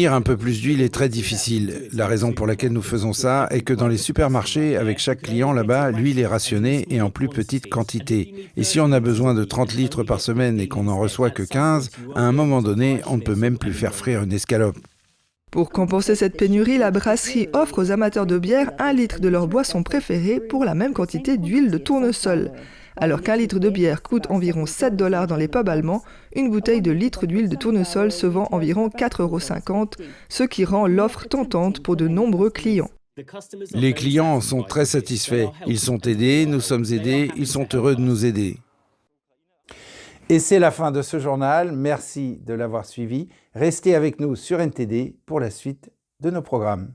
Obtenir 0.00 0.14
un 0.14 0.22
peu 0.22 0.38
plus 0.38 0.62
d'huile 0.62 0.80
est 0.80 0.94
très 0.94 1.10
difficile. 1.10 1.90
La 1.92 2.06
raison 2.06 2.32
pour 2.32 2.46
laquelle 2.46 2.72
nous 2.72 2.80
faisons 2.80 3.12
ça 3.12 3.46
est 3.50 3.60
que 3.60 3.74
dans 3.74 3.86
les 3.86 3.98
supermarchés, 3.98 4.78
avec 4.78 4.98
chaque 4.98 5.20
client 5.20 5.52
là-bas, 5.52 5.90
l'huile 5.90 6.18
est 6.18 6.26
rationnée 6.26 6.86
et 6.88 7.02
en 7.02 7.10
plus 7.10 7.28
petite 7.28 7.68
quantité. 7.68 8.48
Et 8.56 8.64
si 8.64 8.80
on 8.80 8.92
a 8.92 9.00
besoin 9.00 9.34
de 9.34 9.44
30 9.44 9.74
litres 9.74 10.02
par 10.02 10.22
semaine 10.22 10.58
et 10.58 10.68
qu'on 10.68 10.84
n'en 10.84 10.96
reçoit 10.96 11.28
que 11.28 11.42
15, 11.42 11.90
à 12.14 12.22
un 12.22 12.32
moment 12.32 12.62
donné, 12.62 13.02
on 13.08 13.18
ne 13.18 13.22
peut 13.22 13.34
même 13.34 13.58
plus 13.58 13.74
faire 13.74 13.94
frire 13.94 14.22
une 14.22 14.32
escalope. 14.32 14.78
Pour 15.50 15.68
compenser 15.68 16.14
cette 16.14 16.38
pénurie, 16.38 16.78
la 16.78 16.92
brasserie 16.92 17.50
offre 17.52 17.82
aux 17.82 17.90
amateurs 17.90 18.24
de 18.24 18.38
bière 18.38 18.70
un 18.78 18.94
litre 18.94 19.20
de 19.20 19.28
leur 19.28 19.48
boisson 19.48 19.82
préférée 19.82 20.40
pour 20.40 20.64
la 20.64 20.74
même 20.74 20.94
quantité 20.94 21.36
d'huile 21.36 21.70
de 21.70 21.76
tournesol. 21.76 22.52
Alors 22.96 23.22
qu'un 23.22 23.36
litre 23.36 23.58
de 23.58 23.70
bière 23.70 24.02
coûte 24.02 24.30
environ 24.30 24.66
7 24.66 24.96
dollars 24.96 25.26
dans 25.26 25.36
les 25.36 25.48
pubs 25.48 25.68
allemands, 25.68 26.02
une 26.34 26.50
bouteille 26.50 26.82
de 26.82 26.90
litre 26.90 27.26
d'huile 27.26 27.48
de 27.48 27.56
tournesol 27.56 28.12
se 28.12 28.26
vend 28.26 28.48
environ 28.52 28.88
4,50 28.88 29.22
euros, 29.22 29.40
ce 30.28 30.42
qui 30.42 30.64
rend 30.64 30.86
l'offre 30.86 31.26
tentante 31.26 31.82
pour 31.82 31.96
de 31.96 32.08
nombreux 32.08 32.50
clients. 32.50 32.90
Les 33.74 33.92
clients 33.92 34.40
sont 34.40 34.62
très 34.62 34.86
satisfaits. 34.86 35.48
Ils 35.66 35.78
sont 35.78 35.98
aidés, 35.98 36.46
nous 36.46 36.60
sommes 36.60 36.84
aidés, 36.90 37.30
ils 37.36 37.46
sont 37.46 37.68
heureux 37.74 37.96
de 37.96 38.00
nous 38.00 38.24
aider. 38.24 38.58
Et 40.28 40.38
c'est 40.38 40.60
la 40.60 40.70
fin 40.70 40.92
de 40.92 41.02
ce 41.02 41.18
journal. 41.18 41.72
Merci 41.72 42.38
de 42.46 42.54
l'avoir 42.54 42.86
suivi. 42.86 43.28
Restez 43.54 43.94
avec 43.94 44.20
nous 44.20 44.36
sur 44.36 44.60
NTD 44.60 45.16
pour 45.26 45.40
la 45.40 45.50
suite 45.50 45.90
de 46.20 46.30
nos 46.30 46.42
programmes. 46.42 46.94